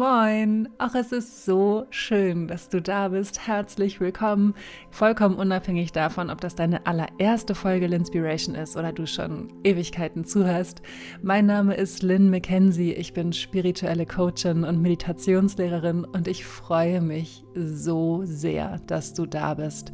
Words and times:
Moin! 0.00 0.66
Ach, 0.78 0.94
es 0.94 1.12
ist 1.12 1.44
so 1.44 1.84
schön, 1.90 2.48
dass 2.48 2.70
du 2.70 2.80
da 2.80 3.08
bist. 3.08 3.46
Herzlich 3.46 4.00
willkommen. 4.00 4.54
Vollkommen 4.90 5.34
unabhängig 5.34 5.92
davon, 5.92 6.30
ob 6.30 6.40
das 6.40 6.54
deine 6.54 6.86
allererste 6.86 7.54
Folge 7.54 7.86
Linspiration 7.86 8.54
ist 8.54 8.78
oder 8.78 8.94
du 8.94 9.06
schon 9.06 9.52
Ewigkeiten 9.62 10.24
zuhörst. 10.24 10.80
Mein 11.20 11.44
Name 11.44 11.74
ist 11.74 12.02
Lynn 12.02 12.30
McKenzie. 12.30 12.94
Ich 12.94 13.12
bin 13.12 13.34
spirituelle 13.34 14.06
Coachin 14.06 14.64
und 14.64 14.80
Meditationslehrerin 14.80 16.06
und 16.06 16.28
ich 16.28 16.46
freue 16.46 17.02
mich 17.02 17.44
so 17.54 18.22
sehr, 18.24 18.78
dass 18.86 19.12
du 19.12 19.26
da 19.26 19.52
bist. 19.52 19.92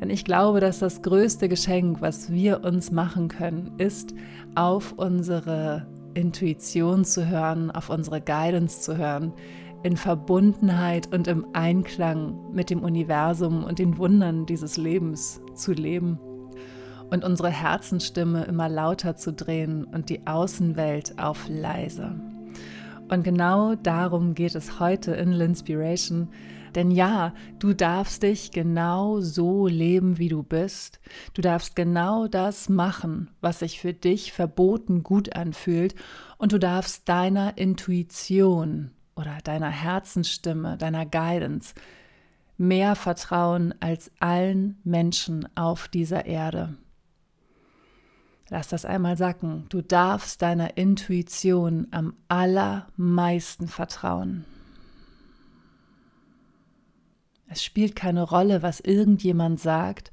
Denn 0.00 0.10
ich 0.10 0.24
glaube, 0.24 0.60
dass 0.60 0.78
das 0.78 1.02
größte 1.02 1.48
Geschenk, 1.48 2.00
was 2.00 2.30
wir 2.30 2.62
uns 2.62 2.92
machen 2.92 3.26
können, 3.26 3.72
ist, 3.78 4.14
auf 4.54 4.92
unsere 4.92 5.88
Intuition 6.14 7.04
zu 7.04 7.28
hören, 7.28 7.70
auf 7.70 7.90
unsere 7.90 8.20
Guidance 8.20 8.80
zu 8.80 8.96
hören, 8.96 9.32
in 9.82 9.96
Verbundenheit 9.96 11.12
und 11.12 11.26
im 11.26 11.46
Einklang 11.52 12.52
mit 12.52 12.70
dem 12.70 12.82
Universum 12.82 13.64
und 13.64 13.78
den 13.78 13.96
Wundern 13.98 14.46
dieses 14.46 14.76
Lebens 14.76 15.40
zu 15.54 15.72
leben 15.72 16.18
und 17.10 17.24
unsere 17.24 17.50
Herzensstimme 17.50 18.44
immer 18.44 18.68
lauter 18.68 19.16
zu 19.16 19.32
drehen 19.32 19.84
und 19.84 20.10
die 20.10 20.26
Außenwelt 20.26 21.18
auf 21.18 21.48
leise. 21.48 22.14
Und 23.08 23.24
genau 23.24 23.74
darum 23.74 24.34
geht 24.34 24.54
es 24.54 24.78
heute 24.78 25.12
in 25.12 25.32
L'Inspiration, 25.32 26.28
denn 26.74 26.90
ja, 26.90 27.34
du 27.58 27.74
darfst 27.74 28.22
dich 28.22 28.50
genau 28.50 29.20
so 29.20 29.66
leben, 29.66 30.18
wie 30.18 30.28
du 30.28 30.42
bist. 30.42 31.00
Du 31.34 31.42
darfst 31.42 31.76
genau 31.76 32.26
das 32.26 32.68
machen, 32.68 33.30
was 33.40 33.60
sich 33.60 33.80
für 33.80 33.92
dich 33.92 34.32
verboten 34.32 35.02
gut 35.02 35.34
anfühlt. 35.34 35.94
Und 36.38 36.52
du 36.52 36.58
darfst 36.58 37.08
deiner 37.08 37.58
Intuition 37.58 38.92
oder 39.16 39.38
deiner 39.44 39.70
Herzensstimme, 39.70 40.76
deiner 40.76 41.06
Guidance 41.06 41.74
mehr 42.56 42.94
vertrauen 42.94 43.74
als 43.80 44.10
allen 44.20 44.78
Menschen 44.84 45.48
auf 45.56 45.88
dieser 45.88 46.26
Erde. 46.26 46.76
Lass 48.50 48.68
das 48.68 48.84
einmal 48.84 49.16
sacken. 49.16 49.66
Du 49.68 49.80
darfst 49.80 50.42
deiner 50.42 50.76
Intuition 50.76 51.86
am 51.92 52.14
allermeisten 52.28 53.68
vertrauen. 53.68 54.44
Es 57.50 57.64
spielt 57.64 57.96
keine 57.96 58.22
Rolle, 58.22 58.62
was 58.62 58.78
irgendjemand 58.78 59.58
sagt. 59.58 60.12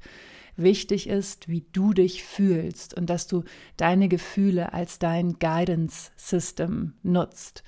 Wichtig 0.56 1.08
ist, 1.08 1.48
wie 1.48 1.64
du 1.72 1.92
dich 1.92 2.24
fühlst 2.24 2.94
und 2.94 3.08
dass 3.08 3.28
du 3.28 3.44
deine 3.76 4.08
Gefühle 4.08 4.72
als 4.72 4.98
dein 4.98 5.38
Guidance 5.38 6.10
System 6.16 6.94
nutzt, 7.04 7.62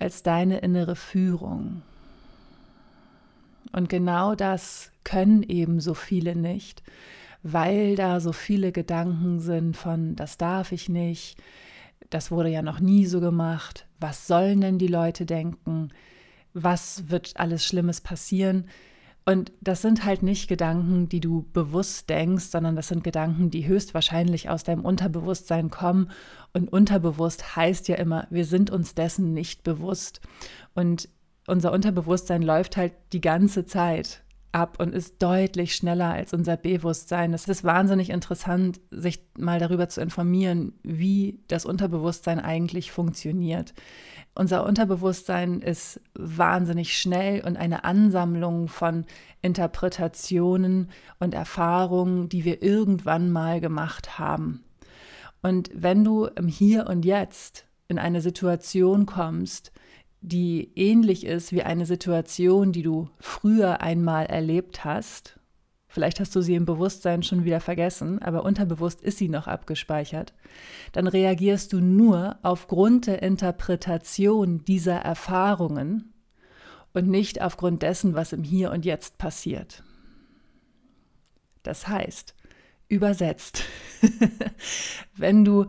als 0.00 0.24
deine 0.24 0.58
innere 0.58 0.96
Führung. 0.96 1.82
Und 3.70 3.88
genau 3.88 4.34
das 4.34 4.90
können 5.04 5.44
eben 5.44 5.78
so 5.78 5.94
viele 5.94 6.34
nicht, 6.34 6.82
weil 7.44 7.94
da 7.94 8.18
so 8.18 8.32
viele 8.32 8.72
Gedanken 8.72 9.38
sind 9.38 9.76
von, 9.76 10.16
das 10.16 10.36
darf 10.36 10.72
ich 10.72 10.88
nicht, 10.88 11.40
das 12.10 12.32
wurde 12.32 12.48
ja 12.48 12.62
noch 12.62 12.80
nie 12.80 13.06
so 13.06 13.20
gemacht, 13.20 13.86
was 14.00 14.26
sollen 14.26 14.60
denn 14.60 14.78
die 14.78 14.88
Leute 14.88 15.26
denken, 15.26 15.90
was 16.54 17.10
wird 17.10 17.32
alles 17.36 17.64
Schlimmes 17.64 18.00
passieren. 18.00 18.66
Und 19.24 19.52
das 19.60 19.82
sind 19.82 20.04
halt 20.06 20.22
nicht 20.22 20.48
Gedanken, 20.48 21.10
die 21.10 21.20
du 21.20 21.46
bewusst 21.52 22.08
denkst, 22.08 22.46
sondern 22.46 22.76
das 22.76 22.88
sind 22.88 23.04
Gedanken, 23.04 23.50
die 23.50 23.66
höchstwahrscheinlich 23.66 24.48
aus 24.48 24.64
deinem 24.64 24.86
Unterbewusstsein 24.86 25.70
kommen. 25.70 26.10
Und 26.54 26.72
unterbewusst 26.72 27.54
heißt 27.54 27.88
ja 27.88 27.96
immer, 27.96 28.26
wir 28.30 28.46
sind 28.46 28.70
uns 28.70 28.94
dessen 28.94 29.34
nicht 29.34 29.64
bewusst. 29.64 30.22
Und 30.74 31.10
unser 31.46 31.72
Unterbewusstsein 31.72 32.40
läuft 32.40 32.78
halt 32.78 32.94
die 33.12 33.20
ganze 33.20 33.66
Zeit 33.66 34.22
ab 34.52 34.78
und 34.80 34.94
ist 34.94 35.22
deutlich 35.22 35.74
schneller 35.74 36.12
als 36.12 36.32
unser 36.32 36.56
Bewusstsein. 36.56 37.34
Es 37.34 37.48
ist 37.48 37.64
wahnsinnig 37.64 38.10
interessant, 38.10 38.80
sich 38.90 39.20
mal 39.36 39.58
darüber 39.58 39.88
zu 39.88 40.00
informieren, 40.00 40.72
wie 40.82 41.40
das 41.48 41.66
Unterbewusstsein 41.66 42.40
eigentlich 42.40 42.90
funktioniert. 42.90 43.74
Unser 44.34 44.64
Unterbewusstsein 44.64 45.60
ist 45.60 46.00
wahnsinnig 46.14 46.96
schnell 46.96 47.44
und 47.44 47.56
eine 47.56 47.84
Ansammlung 47.84 48.68
von 48.68 49.04
Interpretationen 49.42 50.90
und 51.18 51.34
Erfahrungen, 51.34 52.28
die 52.28 52.44
wir 52.44 52.62
irgendwann 52.62 53.30
mal 53.30 53.60
gemacht 53.60 54.18
haben. 54.18 54.64
Und 55.42 55.70
wenn 55.74 56.04
du 56.04 56.26
im 56.26 56.48
Hier 56.48 56.86
und 56.86 57.04
Jetzt 57.04 57.66
in 57.88 57.98
eine 57.98 58.20
Situation 58.20 59.06
kommst, 59.06 59.72
die 60.20 60.72
ähnlich 60.74 61.24
ist 61.24 61.52
wie 61.52 61.62
eine 61.62 61.86
Situation, 61.86 62.72
die 62.72 62.82
du 62.82 63.08
früher 63.20 63.80
einmal 63.80 64.26
erlebt 64.26 64.84
hast. 64.84 65.38
Vielleicht 65.86 66.20
hast 66.20 66.36
du 66.36 66.42
sie 66.42 66.54
im 66.54 66.66
Bewusstsein 66.66 67.22
schon 67.22 67.44
wieder 67.44 67.60
vergessen, 67.60 68.20
aber 68.20 68.44
unterbewusst 68.44 69.00
ist 69.00 69.18
sie 69.18 69.28
noch 69.28 69.46
abgespeichert. 69.46 70.34
Dann 70.92 71.06
reagierst 71.06 71.72
du 71.72 71.80
nur 71.80 72.38
aufgrund 72.42 73.06
der 73.06 73.22
Interpretation 73.22 74.64
dieser 74.64 74.96
Erfahrungen 74.96 76.12
und 76.92 77.08
nicht 77.08 77.40
aufgrund 77.40 77.82
dessen, 77.82 78.14
was 78.14 78.32
im 78.32 78.42
Hier 78.42 78.70
und 78.70 78.84
Jetzt 78.84 79.18
passiert. 79.18 79.82
Das 81.62 81.88
heißt, 81.88 82.34
übersetzt, 82.88 83.64
wenn 85.16 85.44
du 85.44 85.66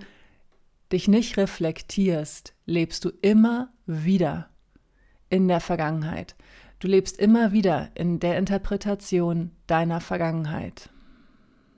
dich 0.92 1.08
nicht 1.08 1.38
reflektierst, 1.38 2.54
lebst 2.66 3.06
du 3.06 3.12
immer 3.22 3.72
wieder 3.86 4.50
in 5.30 5.48
der 5.48 5.60
Vergangenheit. 5.60 6.36
Du 6.80 6.88
lebst 6.88 7.20
immer 7.20 7.52
wieder 7.52 7.90
in 7.96 8.20
der 8.20 8.38
Interpretation 8.38 9.52
deiner 9.68 10.02
Vergangenheit. 10.02 10.90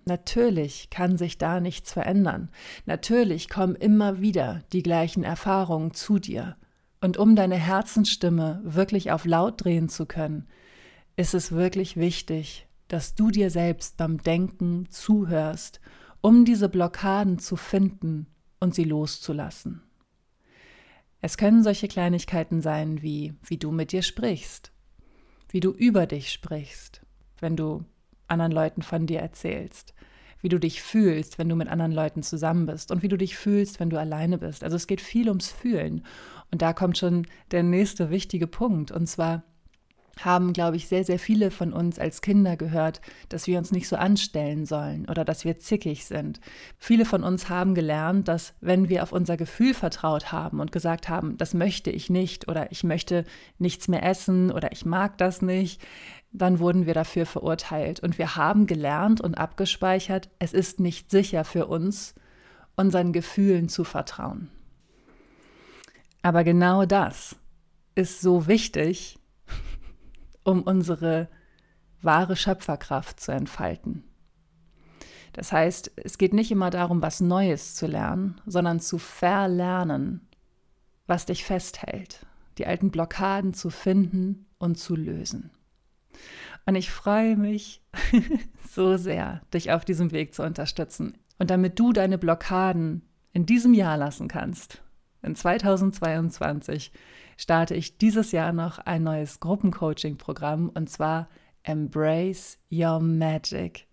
Natürlich 0.05 0.89
kann 0.89 1.17
sich 1.17 1.37
da 1.37 1.59
nichts 1.59 1.93
verändern. 1.93 2.49
Natürlich 2.85 3.49
kommen 3.49 3.75
immer 3.75 4.21
wieder 4.21 4.61
die 4.73 4.83
gleichen 4.83 5.23
Erfahrungen 5.23 5.93
zu 5.93 6.19
dir. 6.19 6.55
Und 7.01 7.17
um 7.17 7.35
deine 7.35 7.55
Herzensstimme 7.55 8.61
wirklich 8.63 9.11
auf 9.11 9.25
laut 9.25 9.63
drehen 9.63 9.89
zu 9.89 10.05
können, 10.05 10.47
ist 11.15 11.33
es 11.33 11.51
wirklich 11.51 11.97
wichtig, 11.97 12.67
dass 12.87 13.15
du 13.15 13.31
dir 13.31 13.49
selbst 13.49 13.97
beim 13.97 14.17
Denken 14.21 14.87
zuhörst, 14.89 15.81
um 16.21 16.45
diese 16.45 16.69
Blockaden 16.69 17.39
zu 17.39 17.55
finden 17.55 18.27
und 18.61 18.73
sie 18.73 18.85
loszulassen. 18.85 19.81
Es 21.19 21.37
können 21.37 21.63
solche 21.63 21.89
Kleinigkeiten 21.89 22.61
sein, 22.61 23.01
wie 23.01 23.33
wie 23.43 23.57
du 23.57 23.71
mit 23.71 23.91
dir 23.91 24.01
sprichst, 24.01 24.71
wie 25.49 25.59
du 25.59 25.71
über 25.71 26.07
dich 26.07 26.31
sprichst, 26.31 27.01
wenn 27.39 27.57
du 27.57 27.83
anderen 28.27 28.53
Leuten 28.53 28.81
von 28.81 29.05
dir 29.05 29.19
erzählst, 29.19 29.93
wie 30.41 30.49
du 30.49 30.59
dich 30.59 30.81
fühlst, 30.81 31.37
wenn 31.37 31.49
du 31.49 31.55
mit 31.55 31.67
anderen 31.67 31.91
Leuten 31.91 32.23
zusammen 32.23 32.65
bist 32.65 32.91
und 32.91 33.03
wie 33.03 33.07
du 33.07 33.17
dich 33.17 33.37
fühlst, 33.37 33.79
wenn 33.79 33.89
du 33.89 33.99
alleine 33.99 34.37
bist. 34.37 34.63
Also 34.63 34.77
es 34.77 34.87
geht 34.87 35.01
viel 35.01 35.27
ums 35.27 35.51
Fühlen. 35.51 36.05
Und 36.51 36.61
da 36.61 36.73
kommt 36.73 36.97
schon 36.97 37.27
der 37.51 37.63
nächste 37.63 38.09
wichtige 38.09 38.47
Punkt, 38.47 38.91
und 38.91 39.07
zwar 39.07 39.43
haben, 40.19 40.53
glaube 40.53 40.77
ich, 40.77 40.87
sehr, 40.87 41.03
sehr 41.03 41.19
viele 41.19 41.51
von 41.51 41.73
uns 41.73 41.97
als 41.97 42.21
Kinder 42.21 42.57
gehört, 42.57 43.01
dass 43.29 43.47
wir 43.47 43.57
uns 43.57 43.71
nicht 43.71 43.87
so 43.87 43.95
anstellen 43.95 44.65
sollen 44.65 45.07
oder 45.09 45.25
dass 45.25 45.45
wir 45.45 45.59
zickig 45.59 46.05
sind. 46.05 46.39
Viele 46.77 47.05
von 47.05 47.23
uns 47.23 47.49
haben 47.49 47.75
gelernt, 47.75 48.27
dass 48.27 48.53
wenn 48.61 48.89
wir 48.89 49.03
auf 49.03 49.11
unser 49.11 49.37
Gefühl 49.37 49.73
vertraut 49.73 50.31
haben 50.31 50.59
und 50.59 50.71
gesagt 50.71 51.09
haben, 51.09 51.37
das 51.37 51.53
möchte 51.53 51.89
ich 51.89 52.09
nicht 52.09 52.47
oder 52.47 52.71
ich 52.71 52.83
möchte 52.83 53.25
nichts 53.57 53.87
mehr 53.87 54.03
essen 54.03 54.51
oder 54.51 54.71
ich 54.71 54.85
mag 54.85 55.17
das 55.17 55.41
nicht, 55.41 55.81
dann 56.31 56.59
wurden 56.59 56.85
wir 56.85 56.93
dafür 56.93 57.25
verurteilt. 57.25 57.99
Und 57.99 58.17
wir 58.17 58.35
haben 58.35 58.67
gelernt 58.67 59.21
und 59.21 59.37
abgespeichert, 59.37 60.29
es 60.39 60.53
ist 60.53 60.79
nicht 60.79 61.09
sicher 61.11 61.43
für 61.43 61.67
uns, 61.67 62.15
unseren 62.75 63.11
Gefühlen 63.11 63.69
zu 63.69 63.83
vertrauen. 63.83 64.49
Aber 66.21 66.43
genau 66.43 66.85
das 66.85 67.35
ist 67.95 68.21
so 68.21 68.47
wichtig, 68.47 69.17
um 70.43 70.63
unsere 70.63 71.29
wahre 72.01 72.35
Schöpferkraft 72.35 73.19
zu 73.19 73.31
entfalten. 73.31 74.03
Das 75.33 75.51
heißt, 75.51 75.91
es 75.97 76.17
geht 76.17 76.33
nicht 76.33 76.51
immer 76.51 76.69
darum, 76.69 77.01
was 77.01 77.21
Neues 77.21 77.75
zu 77.75 77.87
lernen, 77.87 78.41
sondern 78.45 78.79
zu 78.79 78.97
verlernen, 78.97 80.27
was 81.07 81.25
dich 81.25 81.45
festhält, 81.45 82.25
die 82.57 82.65
alten 82.65 82.91
Blockaden 82.91 83.53
zu 83.53 83.69
finden 83.69 84.45
und 84.57 84.77
zu 84.77 84.95
lösen. 84.95 85.51
Und 86.65 86.75
ich 86.75 86.91
freue 86.91 87.37
mich 87.37 87.81
so 88.69 88.97
sehr, 88.97 89.41
dich 89.53 89.71
auf 89.71 89.85
diesem 89.85 90.11
Weg 90.11 90.33
zu 90.33 90.43
unterstützen. 90.43 91.17
Und 91.39 91.49
damit 91.49 91.79
du 91.79 91.93
deine 91.93 92.17
Blockaden 92.17 93.03
in 93.33 93.45
diesem 93.45 93.73
Jahr 93.73 93.97
lassen 93.97 94.27
kannst, 94.27 94.83
in 95.21 95.35
2022, 95.35 96.91
starte 97.37 97.75
ich 97.75 97.97
dieses 97.97 98.31
Jahr 98.31 98.53
noch 98.53 98.79
ein 98.79 99.03
neues 99.03 99.39
Gruppencoaching-Programm 99.39 100.69
und 100.73 100.89
zwar 100.89 101.29
Embrace 101.63 102.59
Your 102.71 102.99
Magic. 102.99 103.87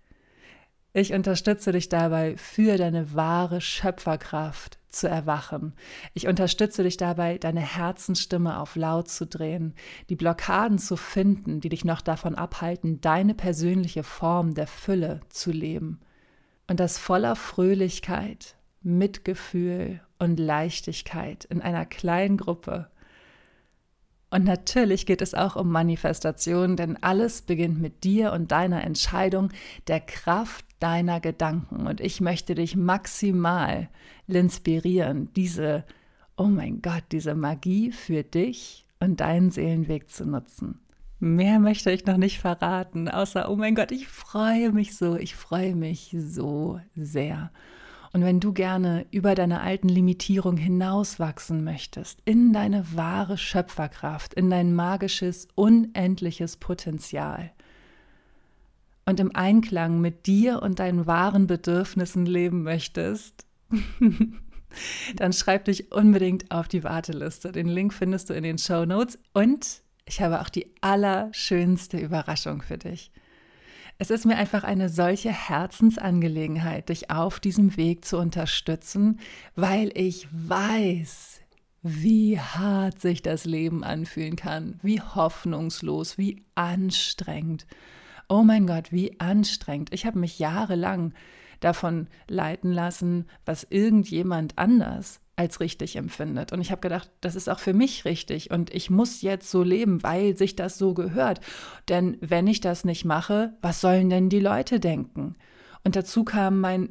Ich 0.92 1.12
unterstütze 1.12 1.72
dich 1.72 1.88
dabei, 1.88 2.36
für 2.36 2.76
deine 2.76 3.14
wahre 3.14 3.60
Schöpferkraft 3.60 4.78
zu 4.88 5.08
erwachen. 5.08 5.74
Ich 6.14 6.26
unterstütze 6.26 6.82
dich 6.82 6.96
dabei, 6.96 7.38
deine 7.38 7.60
Herzensstimme 7.60 8.58
auf 8.58 8.74
laut 8.74 9.08
zu 9.08 9.26
drehen, 9.26 9.74
die 10.08 10.16
Blockaden 10.16 10.78
zu 10.78 10.96
finden, 10.96 11.60
die 11.60 11.68
dich 11.68 11.84
noch 11.84 12.00
davon 12.00 12.34
abhalten, 12.34 13.00
deine 13.00 13.34
persönliche 13.34 14.02
Form 14.02 14.54
der 14.54 14.66
Fülle 14.66 15.20
zu 15.28 15.52
leben. 15.52 16.00
Und 16.66 16.80
das 16.80 16.98
voller 16.98 17.36
Fröhlichkeit, 17.36 18.57
Mitgefühl 18.88 20.00
und 20.18 20.38
Leichtigkeit 20.38 21.44
in 21.44 21.60
einer 21.60 21.86
kleinen 21.86 22.36
Gruppe 22.36 22.88
und 24.30 24.44
natürlich 24.44 25.06
geht 25.06 25.22
es 25.22 25.34
auch 25.34 25.56
um 25.56 25.70
Manifestation, 25.70 26.76
denn 26.76 27.02
alles 27.02 27.42
beginnt 27.42 27.80
mit 27.80 28.04
dir 28.04 28.32
und 28.32 28.52
deiner 28.52 28.84
Entscheidung, 28.84 29.50
der 29.86 30.00
Kraft 30.00 30.66
deiner 30.80 31.20
Gedanken. 31.20 31.86
Und 31.86 32.00
ich 32.00 32.20
möchte 32.20 32.54
dich 32.54 32.76
maximal 32.76 33.88
inspirieren, 34.26 35.32
diese, 35.34 35.84
oh 36.36 36.44
mein 36.44 36.82
Gott, 36.82 37.04
diese 37.10 37.34
Magie 37.34 37.90
für 37.90 38.22
dich 38.22 38.84
und 39.00 39.20
deinen 39.20 39.50
Seelenweg 39.50 40.10
zu 40.10 40.26
nutzen. 40.26 40.80
Mehr 41.20 41.58
möchte 41.58 41.90
ich 41.90 42.04
noch 42.04 42.18
nicht 42.18 42.38
verraten, 42.38 43.08
außer, 43.08 43.50
oh 43.50 43.56
mein 43.56 43.74
Gott, 43.74 43.90
ich 43.90 44.08
freue 44.08 44.72
mich 44.72 44.96
so, 44.96 45.16
ich 45.16 45.34
freue 45.34 45.74
mich 45.74 46.14
so 46.16 46.80
sehr. 46.94 47.50
Und 48.12 48.24
wenn 48.24 48.40
du 48.40 48.52
gerne 48.52 49.06
über 49.10 49.34
deine 49.34 49.60
alten 49.60 49.88
Limitierung 49.88 50.56
hinauswachsen 50.56 51.62
möchtest, 51.62 52.20
in 52.24 52.52
deine 52.52 52.96
wahre 52.96 53.36
Schöpferkraft, 53.36 54.34
in 54.34 54.50
dein 54.50 54.74
magisches, 54.74 55.48
unendliches 55.54 56.56
Potenzial 56.56 57.52
und 59.04 59.20
im 59.20 59.34
Einklang 59.34 60.00
mit 60.00 60.26
dir 60.26 60.62
und 60.62 60.78
deinen 60.78 61.06
wahren 61.06 61.46
Bedürfnissen 61.46 62.24
leben 62.24 62.62
möchtest, 62.62 63.46
dann 65.16 65.32
schreib 65.32 65.66
dich 65.66 65.92
unbedingt 65.92 66.50
auf 66.50 66.68
die 66.68 66.84
Warteliste. 66.84 67.52
Den 67.52 67.68
Link 67.68 67.92
findest 67.92 68.30
du 68.30 68.34
in 68.34 68.42
den 68.42 68.58
Show 68.58 68.86
Notes 68.86 69.18
und 69.34 69.82
ich 70.06 70.22
habe 70.22 70.40
auch 70.40 70.48
die 70.48 70.72
allerschönste 70.80 71.98
Überraschung 71.98 72.62
für 72.62 72.78
dich. 72.78 73.12
Es 74.00 74.10
ist 74.10 74.26
mir 74.26 74.36
einfach 74.36 74.62
eine 74.62 74.88
solche 74.88 75.32
Herzensangelegenheit, 75.32 76.88
dich 76.88 77.10
auf 77.10 77.40
diesem 77.40 77.76
Weg 77.76 78.04
zu 78.04 78.16
unterstützen, 78.18 79.18
weil 79.56 79.90
ich 79.94 80.28
weiß, 80.30 81.40
wie 81.82 82.38
hart 82.38 83.00
sich 83.00 83.22
das 83.22 83.44
Leben 83.44 83.82
anfühlen 83.82 84.36
kann, 84.36 84.78
wie 84.82 85.00
hoffnungslos, 85.00 86.16
wie 86.16 86.44
anstrengend. 86.54 87.66
Oh 88.28 88.44
mein 88.44 88.68
Gott, 88.68 88.92
wie 88.92 89.18
anstrengend. 89.18 89.92
Ich 89.92 90.06
habe 90.06 90.20
mich 90.20 90.38
jahrelang 90.38 91.12
davon 91.58 92.06
leiten 92.28 92.70
lassen, 92.70 93.26
was 93.44 93.66
irgendjemand 93.68 94.58
anders 94.58 95.20
als 95.38 95.60
richtig 95.60 95.96
empfindet. 95.96 96.52
Und 96.52 96.60
ich 96.60 96.72
habe 96.72 96.80
gedacht, 96.80 97.10
das 97.20 97.36
ist 97.36 97.48
auch 97.48 97.60
für 97.60 97.72
mich 97.72 98.04
richtig 98.04 98.50
und 98.50 98.74
ich 98.74 98.90
muss 98.90 99.22
jetzt 99.22 99.50
so 99.50 99.62
leben, 99.62 100.02
weil 100.02 100.36
sich 100.36 100.56
das 100.56 100.78
so 100.78 100.94
gehört. 100.94 101.40
Denn 101.88 102.16
wenn 102.20 102.48
ich 102.48 102.60
das 102.60 102.84
nicht 102.84 103.04
mache, 103.04 103.54
was 103.62 103.80
sollen 103.80 104.10
denn 104.10 104.28
die 104.28 104.40
Leute 104.40 104.80
denken? 104.80 105.36
Und 105.84 105.94
dazu 105.94 106.24
kam 106.24 106.60
mein 106.60 106.88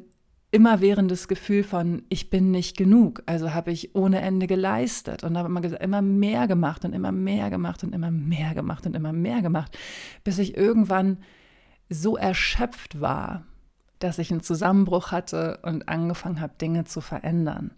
immerwährendes 0.50 1.28
Gefühl 1.28 1.62
von, 1.62 2.04
ich 2.08 2.30
bin 2.30 2.50
nicht 2.50 2.78
genug. 2.78 3.22
Also 3.26 3.52
habe 3.52 3.70
ich 3.70 3.94
ohne 3.94 4.22
Ende 4.22 4.46
geleistet 4.46 5.24
und 5.24 5.36
habe 5.36 5.48
immer, 5.48 5.62
immer 5.82 6.00
mehr 6.00 6.48
gemacht 6.48 6.86
und 6.86 6.94
immer 6.94 7.12
mehr 7.12 7.50
gemacht 7.50 7.84
und 7.84 7.94
immer 7.94 8.10
mehr 8.10 8.54
gemacht 8.54 8.86
und 8.86 8.96
immer 8.96 9.12
mehr 9.12 9.42
gemacht, 9.42 9.76
bis 10.24 10.38
ich 10.38 10.56
irgendwann 10.56 11.18
so 11.90 12.16
erschöpft 12.16 12.98
war, 12.98 13.44
dass 13.98 14.18
ich 14.18 14.30
einen 14.30 14.40
Zusammenbruch 14.40 15.12
hatte 15.12 15.60
und 15.64 15.88
angefangen 15.90 16.40
habe, 16.40 16.54
Dinge 16.58 16.84
zu 16.84 17.02
verändern. 17.02 17.72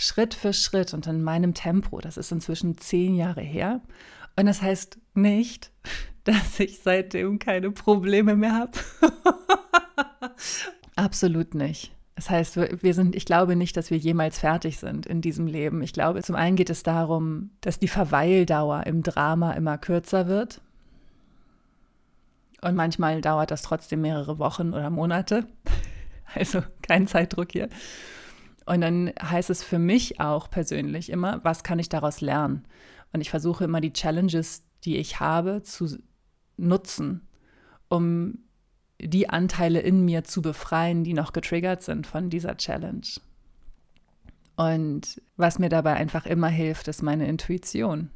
Schritt 0.00 0.34
für 0.34 0.52
Schritt 0.52 0.94
und 0.94 1.06
in 1.06 1.22
meinem 1.22 1.54
Tempo. 1.54 2.00
Das 2.00 2.16
ist 2.16 2.32
inzwischen 2.32 2.78
zehn 2.78 3.14
Jahre 3.14 3.42
her. 3.42 3.80
Und 4.36 4.46
das 4.46 4.62
heißt 4.62 4.98
nicht, 5.14 5.70
dass 6.24 6.58
ich 6.58 6.80
seitdem 6.80 7.38
keine 7.38 7.70
Probleme 7.70 8.34
mehr 8.34 8.54
habe. 8.54 8.72
Absolut 10.96 11.54
nicht. 11.54 11.92
Das 12.14 12.28
heißt, 12.28 12.82
wir 12.82 12.94
sind, 12.94 13.16
ich 13.16 13.24
glaube 13.24 13.56
nicht, 13.56 13.76
dass 13.76 13.90
wir 13.90 13.96
jemals 13.96 14.38
fertig 14.38 14.78
sind 14.78 15.06
in 15.06 15.22
diesem 15.22 15.46
Leben. 15.46 15.82
Ich 15.82 15.94
glaube, 15.94 16.22
zum 16.22 16.36
einen 16.36 16.56
geht 16.56 16.68
es 16.68 16.82
darum, 16.82 17.50
dass 17.62 17.78
die 17.78 17.88
Verweildauer 17.88 18.86
im 18.86 19.02
Drama 19.02 19.52
immer 19.52 19.78
kürzer 19.78 20.26
wird. 20.26 20.60
Und 22.60 22.74
manchmal 22.74 23.22
dauert 23.22 23.50
das 23.50 23.62
trotzdem 23.62 24.02
mehrere 24.02 24.38
Wochen 24.38 24.72
oder 24.72 24.90
Monate. 24.90 25.46
Also 26.32 26.62
kein 26.82 27.08
Zeitdruck 27.08 27.50
hier. 27.50 27.68
Und 28.70 28.82
dann 28.82 29.12
heißt 29.20 29.50
es 29.50 29.64
für 29.64 29.80
mich 29.80 30.20
auch 30.20 30.48
persönlich 30.48 31.10
immer, 31.10 31.42
was 31.42 31.64
kann 31.64 31.80
ich 31.80 31.88
daraus 31.88 32.20
lernen? 32.20 32.68
Und 33.12 33.20
ich 33.20 33.28
versuche 33.28 33.64
immer 33.64 33.80
die 33.80 33.92
Challenges, 33.92 34.62
die 34.84 34.98
ich 34.98 35.18
habe, 35.18 35.64
zu 35.64 35.98
nutzen, 36.56 37.26
um 37.88 38.38
die 39.00 39.28
Anteile 39.28 39.80
in 39.80 40.04
mir 40.04 40.22
zu 40.22 40.40
befreien, 40.40 41.02
die 41.02 41.14
noch 41.14 41.32
getriggert 41.32 41.82
sind 41.82 42.06
von 42.06 42.30
dieser 42.30 42.56
Challenge. 42.56 43.08
Und 44.54 45.20
was 45.36 45.58
mir 45.58 45.68
dabei 45.68 45.94
einfach 45.94 46.24
immer 46.24 46.46
hilft, 46.46 46.86
ist 46.86 47.02
meine 47.02 47.26
Intuition. 47.26 48.12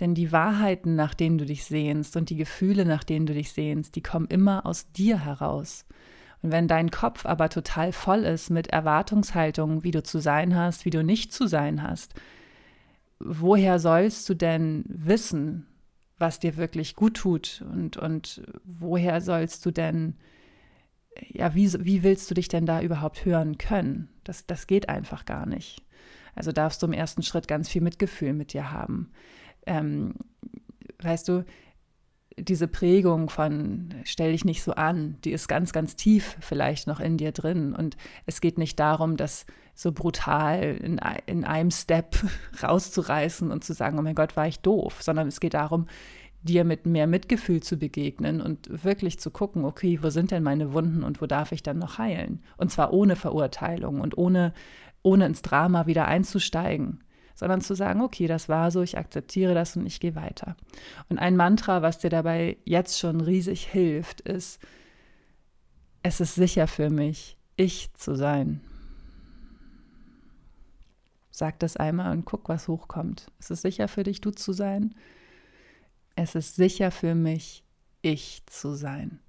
Denn 0.00 0.14
die 0.14 0.32
Wahrheiten, 0.32 0.96
nach 0.96 1.14
denen 1.14 1.38
du 1.38 1.46
dich 1.46 1.64
sehnst 1.64 2.14
und 2.14 2.28
die 2.28 2.36
Gefühle, 2.36 2.84
nach 2.84 3.04
denen 3.04 3.24
du 3.24 3.32
dich 3.32 3.52
sehnst, 3.52 3.96
die 3.96 4.02
kommen 4.02 4.26
immer 4.26 4.66
aus 4.66 4.92
dir 4.92 5.24
heraus. 5.24 5.86
Und 6.42 6.52
wenn 6.52 6.68
dein 6.68 6.90
Kopf 6.90 7.26
aber 7.26 7.48
total 7.48 7.92
voll 7.92 8.20
ist 8.20 8.50
mit 8.50 8.68
Erwartungshaltungen, 8.68 9.82
wie 9.84 9.90
du 9.90 10.02
zu 10.02 10.18
sein 10.18 10.54
hast, 10.54 10.84
wie 10.84 10.90
du 10.90 11.02
nicht 11.02 11.32
zu 11.32 11.46
sein 11.46 11.82
hast, 11.82 12.14
woher 13.18 13.78
sollst 13.78 14.28
du 14.28 14.34
denn 14.34 14.84
wissen, 14.88 15.66
was 16.18 16.38
dir 16.38 16.56
wirklich 16.56 16.96
gut 16.96 17.14
tut? 17.14 17.64
Und, 17.72 17.96
und 17.96 18.42
woher 18.64 19.20
sollst 19.20 19.64
du 19.66 19.70
denn, 19.70 20.16
ja, 21.28 21.54
wie, 21.54 21.72
wie 21.84 22.02
willst 22.02 22.30
du 22.30 22.34
dich 22.34 22.48
denn 22.48 22.66
da 22.66 22.80
überhaupt 22.80 23.24
hören 23.24 23.58
können? 23.58 24.08
Das, 24.24 24.46
das 24.46 24.66
geht 24.66 24.88
einfach 24.88 25.24
gar 25.24 25.46
nicht. 25.46 25.82
Also 26.34 26.52
darfst 26.52 26.82
du 26.82 26.86
im 26.86 26.92
ersten 26.92 27.22
Schritt 27.22 27.48
ganz 27.48 27.68
viel 27.68 27.82
Mitgefühl 27.82 28.34
mit 28.34 28.52
dir 28.52 28.70
haben. 28.70 29.10
Ähm, 29.66 30.14
weißt 31.02 31.28
du, 31.28 31.44
diese 32.38 32.68
Prägung 32.68 33.30
von 33.30 33.94
stell 34.04 34.32
dich 34.32 34.44
nicht 34.44 34.62
so 34.62 34.72
an, 34.72 35.16
die 35.24 35.32
ist 35.32 35.48
ganz, 35.48 35.72
ganz 35.72 35.96
tief 35.96 36.36
vielleicht 36.40 36.86
noch 36.86 37.00
in 37.00 37.16
dir 37.16 37.32
drin. 37.32 37.74
Und 37.74 37.96
es 38.26 38.40
geht 38.40 38.58
nicht 38.58 38.78
darum, 38.78 39.16
das 39.16 39.46
so 39.74 39.92
brutal 39.92 40.62
in, 40.62 41.00
in 41.26 41.44
einem 41.44 41.70
Step 41.70 42.16
rauszureißen 42.62 43.50
und 43.50 43.64
zu 43.64 43.72
sagen, 43.72 43.98
oh 43.98 44.02
mein 44.02 44.14
Gott, 44.14 44.36
war 44.36 44.46
ich 44.46 44.60
doof, 44.60 45.02
sondern 45.02 45.28
es 45.28 45.40
geht 45.40 45.54
darum, 45.54 45.86
dir 46.42 46.64
mit 46.64 46.86
mehr 46.86 47.06
Mitgefühl 47.06 47.62
zu 47.62 47.76
begegnen 47.76 48.40
und 48.40 48.84
wirklich 48.84 49.18
zu 49.18 49.30
gucken, 49.30 49.64
okay, 49.64 49.98
wo 50.02 50.10
sind 50.10 50.30
denn 50.30 50.42
meine 50.42 50.72
Wunden 50.72 51.02
und 51.02 51.20
wo 51.20 51.26
darf 51.26 51.52
ich 51.52 51.62
dann 51.62 51.78
noch 51.78 51.98
heilen? 51.98 52.42
Und 52.56 52.70
zwar 52.70 52.92
ohne 52.92 53.16
Verurteilung 53.16 54.00
und 54.00 54.16
ohne, 54.16 54.52
ohne 55.02 55.26
ins 55.26 55.42
Drama 55.42 55.86
wieder 55.86 56.06
einzusteigen 56.06 57.00
sondern 57.36 57.60
zu 57.60 57.74
sagen, 57.74 58.00
okay, 58.00 58.26
das 58.26 58.48
war 58.48 58.70
so, 58.70 58.82
ich 58.82 58.98
akzeptiere 58.98 59.54
das 59.54 59.76
und 59.76 59.86
ich 59.86 60.00
gehe 60.00 60.16
weiter. 60.16 60.56
Und 61.08 61.18
ein 61.18 61.36
Mantra, 61.36 61.82
was 61.82 61.98
dir 61.98 62.10
dabei 62.10 62.56
jetzt 62.64 62.98
schon 62.98 63.20
riesig 63.20 63.66
hilft, 63.66 64.22
ist, 64.22 64.58
es 66.02 66.20
ist 66.20 66.34
sicher 66.34 66.66
für 66.66 66.90
mich, 66.90 67.36
ich 67.56 67.92
zu 67.94 68.16
sein. 68.16 68.60
Sag 71.30 71.58
das 71.58 71.76
einmal 71.76 72.12
und 72.12 72.24
guck, 72.24 72.48
was 72.48 72.68
hochkommt. 72.68 73.30
Es 73.38 73.50
ist 73.50 73.62
sicher 73.62 73.88
für 73.88 74.02
dich, 74.02 74.22
du 74.22 74.30
zu 74.30 74.54
sein. 74.54 74.94
Es 76.14 76.34
ist 76.34 76.56
sicher 76.56 76.90
für 76.90 77.14
mich, 77.14 77.62
ich 78.00 78.42
zu 78.46 78.74
sein. 78.74 79.20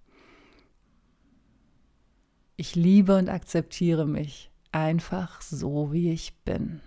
Ich 2.56 2.76
liebe 2.76 3.18
und 3.18 3.28
akzeptiere 3.28 4.08
mich 4.08 4.50
einfach 4.72 5.42
so, 5.42 5.92
wie 5.92 6.12
ich 6.12 6.38
bin. 6.46 6.80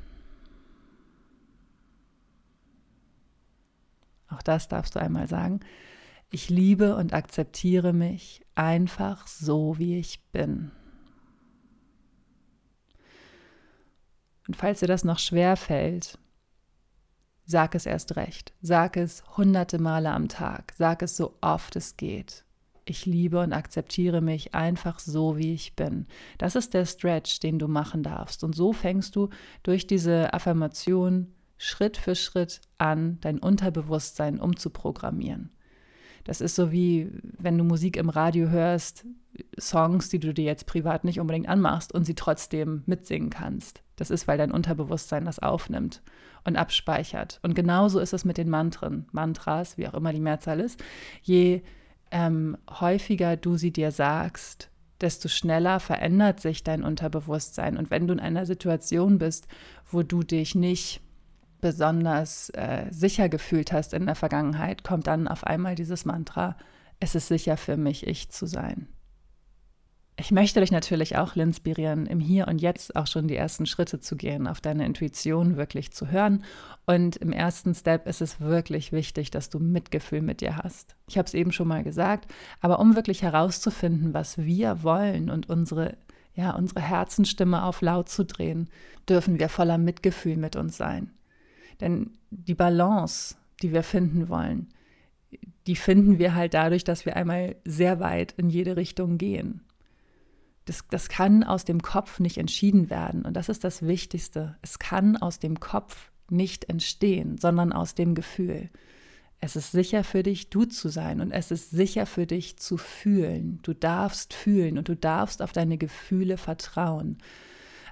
Auch 4.30 4.42
das 4.42 4.68
darfst 4.68 4.94
du 4.94 5.00
einmal 5.00 5.28
sagen. 5.28 5.60
Ich 6.30 6.48
liebe 6.48 6.94
und 6.96 7.12
akzeptiere 7.12 7.92
mich 7.92 8.46
einfach 8.54 9.26
so, 9.26 9.78
wie 9.78 9.98
ich 9.98 10.22
bin. 10.30 10.70
Und 14.46 14.56
falls 14.56 14.80
dir 14.80 14.86
das 14.86 15.04
noch 15.04 15.18
schwer 15.18 15.56
fällt, 15.56 16.18
sag 17.44 17.74
es 17.74 17.86
erst 17.86 18.16
recht. 18.16 18.52
Sag 18.62 18.96
es 18.96 19.24
hunderte 19.36 19.78
Male 19.78 20.10
am 20.10 20.28
Tag. 20.28 20.72
Sag 20.76 21.02
es 21.02 21.16
so 21.16 21.36
oft 21.40 21.74
es 21.76 21.96
geht. 21.96 22.44
Ich 22.84 23.06
liebe 23.06 23.40
und 23.40 23.52
akzeptiere 23.52 24.20
mich 24.20 24.54
einfach 24.54 24.98
so, 24.98 25.36
wie 25.36 25.54
ich 25.54 25.76
bin. 25.76 26.06
Das 26.38 26.56
ist 26.56 26.74
der 26.74 26.86
Stretch, 26.86 27.40
den 27.40 27.58
du 27.58 27.68
machen 27.68 28.02
darfst. 28.02 28.42
Und 28.42 28.54
so 28.54 28.72
fängst 28.72 29.14
du 29.16 29.28
durch 29.62 29.86
diese 29.86 30.32
Affirmation 30.32 31.32
Schritt 31.62 31.98
für 31.98 32.14
Schritt 32.14 32.62
an, 32.78 33.18
dein 33.20 33.38
Unterbewusstsein 33.38 34.40
umzuprogrammieren. 34.40 35.50
Das 36.24 36.40
ist 36.40 36.54
so 36.54 36.72
wie, 36.72 37.12
wenn 37.38 37.58
du 37.58 37.64
Musik 37.64 37.98
im 37.98 38.08
Radio 38.08 38.48
hörst, 38.48 39.04
Songs, 39.60 40.08
die 40.08 40.18
du 40.18 40.32
dir 40.32 40.44
jetzt 40.44 40.64
privat 40.64 41.04
nicht 41.04 41.20
unbedingt 41.20 41.50
anmachst 41.50 41.92
und 41.92 42.04
sie 42.06 42.14
trotzdem 42.14 42.82
mitsingen 42.86 43.28
kannst. 43.28 43.82
Das 43.96 44.10
ist, 44.10 44.26
weil 44.26 44.38
dein 44.38 44.52
Unterbewusstsein 44.52 45.26
das 45.26 45.38
aufnimmt 45.38 46.00
und 46.44 46.56
abspeichert. 46.56 47.40
Und 47.42 47.54
genauso 47.54 48.00
ist 48.00 48.14
es 48.14 48.24
mit 48.24 48.38
den 48.38 48.48
Mantren, 48.48 49.06
Mantras, 49.12 49.76
wie 49.76 49.86
auch 49.86 49.94
immer 49.94 50.14
die 50.14 50.20
Mehrzahl 50.20 50.60
ist. 50.60 50.82
Je 51.20 51.60
ähm, 52.10 52.56
häufiger 52.70 53.36
du 53.36 53.58
sie 53.58 53.70
dir 53.70 53.90
sagst, 53.90 54.70
desto 55.02 55.28
schneller 55.28 55.78
verändert 55.78 56.40
sich 56.40 56.64
dein 56.64 56.84
Unterbewusstsein. 56.84 57.76
Und 57.76 57.90
wenn 57.90 58.06
du 58.06 58.14
in 58.14 58.20
einer 58.20 58.46
Situation 58.46 59.18
bist, 59.18 59.46
wo 59.90 60.02
du 60.02 60.22
dich 60.22 60.54
nicht 60.54 61.02
besonders 61.60 62.50
äh, 62.50 62.86
sicher 62.90 63.28
gefühlt 63.28 63.72
hast 63.72 63.94
in 63.94 64.06
der 64.06 64.14
Vergangenheit, 64.14 64.84
kommt 64.84 65.06
dann 65.06 65.28
auf 65.28 65.44
einmal 65.44 65.74
dieses 65.74 66.04
Mantra, 66.04 66.56
es 67.00 67.14
ist 67.14 67.28
sicher 67.28 67.56
für 67.56 67.76
mich, 67.76 68.06
ich 68.06 68.30
zu 68.30 68.46
sein. 68.46 68.88
Ich 70.18 70.30
möchte 70.30 70.60
dich 70.60 70.70
natürlich 70.70 71.16
auch 71.16 71.34
inspirieren, 71.34 72.04
im 72.04 72.20
Hier 72.20 72.46
und 72.46 72.60
Jetzt 72.60 72.94
auch 72.94 73.06
schon 73.06 73.26
die 73.26 73.36
ersten 73.36 73.64
Schritte 73.64 74.00
zu 74.00 74.16
gehen, 74.16 74.46
auf 74.46 74.60
deine 74.60 74.84
Intuition 74.84 75.56
wirklich 75.56 75.92
zu 75.92 76.10
hören. 76.10 76.44
Und 76.84 77.16
im 77.16 77.32
ersten 77.32 77.74
Step 77.74 78.06
ist 78.06 78.20
es 78.20 78.38
wirklich 78.38 78.92
wichtig, 78.92 79.30
dass 79.30 79.48
du 79.48 79.58
Mitgefühl 79.58 80.20
mit 80.20 80.42
dir 80.42 80.58
hast. 80.58 80.94
Ich 81.08 81.16
habe 81.16 81.24
es 81.24 81.32
eben 81.32 81.52
schon 81.52 81.68
mal 81.68 81.82
gesagt, 81.82 82.30
aber 82.60 82.80
um 82.80 82.96
wirklich 82.96 83.22
herauszufinden, 83.22 84.12
was 84.12 84.36
wir 84.36 84.82
wollen 84.82 85.30
und 85.30 85.48
unsere 85.48 85.96
ja, 86.34 86.54
unsere 86.54 86.80
Herzenstimme 86.80 87.64
auf 87.64 87.80
laut 87.80 88.08
zu 88.08 88.24
drehen, 88.24 88.68
dürfen 89.08 89.38
wir 89.38 89.48
voller 89.48 89.78
Mitgefühl 89.78 90.36
mit 90.36 90.54
uns 90.54 90.76
sein. 90.76 91.10
Denn 91.80 92.10
die 92.30 92.54
Balance, 92.54 93.36
die 93.62 93.72
wir 93.72 93.82
finden 93.82 94.28
wollen, 94.28 94.68
die 95.66 95.76
finden 95.76 96.18
wir 96.18 96.34
halt 96.34 96.54
dadurch, 96.54 96.84
dass 96.84 97.06
wir 97.06 97.16
einmal 97.16 97.56
sehr 97.64 98.00
weit 98.00 98.32
in 98.32 98.50
jede 98.50 98.76
Richtung 98.76 99.18
gehen. 99.18 99.62
Das, 100.64 100.84
das 100.90 101.08
kann 101.08 101.44
aus 101.44 101.64
dem 101.64 101.82
Kopf 101.82 102.20
nicht 102.20 102.38
entschieden 102.38 102.90
werden. 102.90 103.24
Und 103.24 103.34
das 103.34 103.48
ist 103.48 103.64
das 103.64 103.86
Wichtigste. 103.86 104.56
Es 104.62 104.78
kann 104.78 105.16
aus 105.16 105.38
dem 105.38 105.60
Kopf 105.60 106.10
nicht 106.30 106.68
entstehen, 106.68 107.38
sondern 107.38 107.72
aus 107.72 107.94
dem 107.94 108.14
Gefühl. 108.14 108.70
Es 109.40 109.56
ist 109.56 109.72
sicher 109.72 110.04
für 110.04 110.22
dich, 110.22 110.50
du 110.50 110.64
zu 110.66 110.88
sein 110.88 111.20
und 111.20 111.32
es 111.32 111.50
ist 111.50 111.70
sicher 111.70 112.04
für 112.04 112.26
dich 112.26 112.58
zu 112.58 112.76
fühlen. 112.76 113.58
Du 113.62 113.72
darfst 113.72 114.34
fühlen 114.34 114.76
und 114.76 114.88
du 114.88 114.94
darfst 114.94 115.40
auf 115.40 115.52
deine 115.52 115.78
Gefühle 115.78 116.36
vertrauen. 116.36 117.18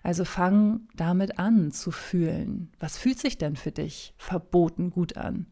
Also 0.02 0.24
fang 0.24 0.82
damit 0.94 1.38
an 1.38 1.70
zu 1.70 1.90
fühlen. 1.90 2.70
Was 2.78 2.98
fühlt 2.98 3.18
sich 3.18 3.38
denn 3.38 3.56
für 3.56 3.72
dich 3.72 4.14
verboten 4.16 4.90
gut 4.90 5.16
an? 5.16 5.46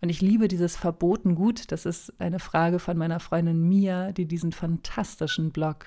Und 0.00 0.08
ich 0.08 0.20
liebe 0.20 0.48
dieses 0.48 0.76
verboten 0.76 1.34
gut. 1.34 1.70
Das 1.72 1.86
ist 1.86 2.12
eine 2.20 2.38
Frage 2.38 2.78
von 2.78 2.96
meiner 2.96 3.20
Freundin 3.20 3.68
Mia, 3.68 4.12
die 4.12 4.26
diesen 4.26 4.52
fantastischen 4.52 5.50
Blog 5.50 5.86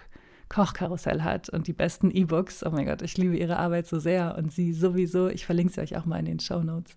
Kochkarussell 0.49 1.23
hat 1.23 1.49
und 1.49 1.67
die 1.67 1.73
besten 1.73 2.11
E-Books. 2.11 2.63
Oh 2.63 2.69
mein 2.69 2.85
Gott, 2.85 3.01
ich 3.01 3.17
liebe 3.17 3.35
ihre 3.35 3.57
Arbeit 3.57 3.87
so 3.87 3.99
sehr 3.99 4.37
und 4.37 4.51
sie 4.51 4.73
sowieso. 4.73 5.27
Ich 5.29 5.45
verlinke 5.45 5.73
sie 5.73 5.81
euch 5.81 5.97
auch 5.97 6.05
mal 6.05 6.19
in 6.19 6.25
den 6.25 6.39
Show 6.39 6.61
Notes. 6.61 6.95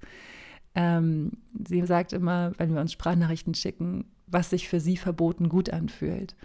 Ähm, 0.75 1.33
sie 1.67 1.85
sagt 1.87 2.13
immer, 2.13 2.53
wenn 2.59 2.75
wir 2.75 2.81
uns 2.81 2.93
Sprachnachrichten 2.93 3.55
schicken, 3.55 4.05
was 4.27 4.51
sich 4.51 4.69
für 4.69 4.81
sie 4.81 4.97
verboten 4.97 5.49
gut 5.49 5.71
anfühlt. 5.71 6.37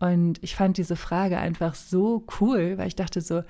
Und 0.00 0.42
ich 0.42 0.54
fand 0.54 0.76
diese 0.76 0.96
Frage 0.96 1.38
einfach 1.38 1.74
so 1.74 2.26
cool, 2.40 2.76
weil 2.76 2.88
ich 2.88 2.96
dachte 2.96 3.20
so, 3.20 3.42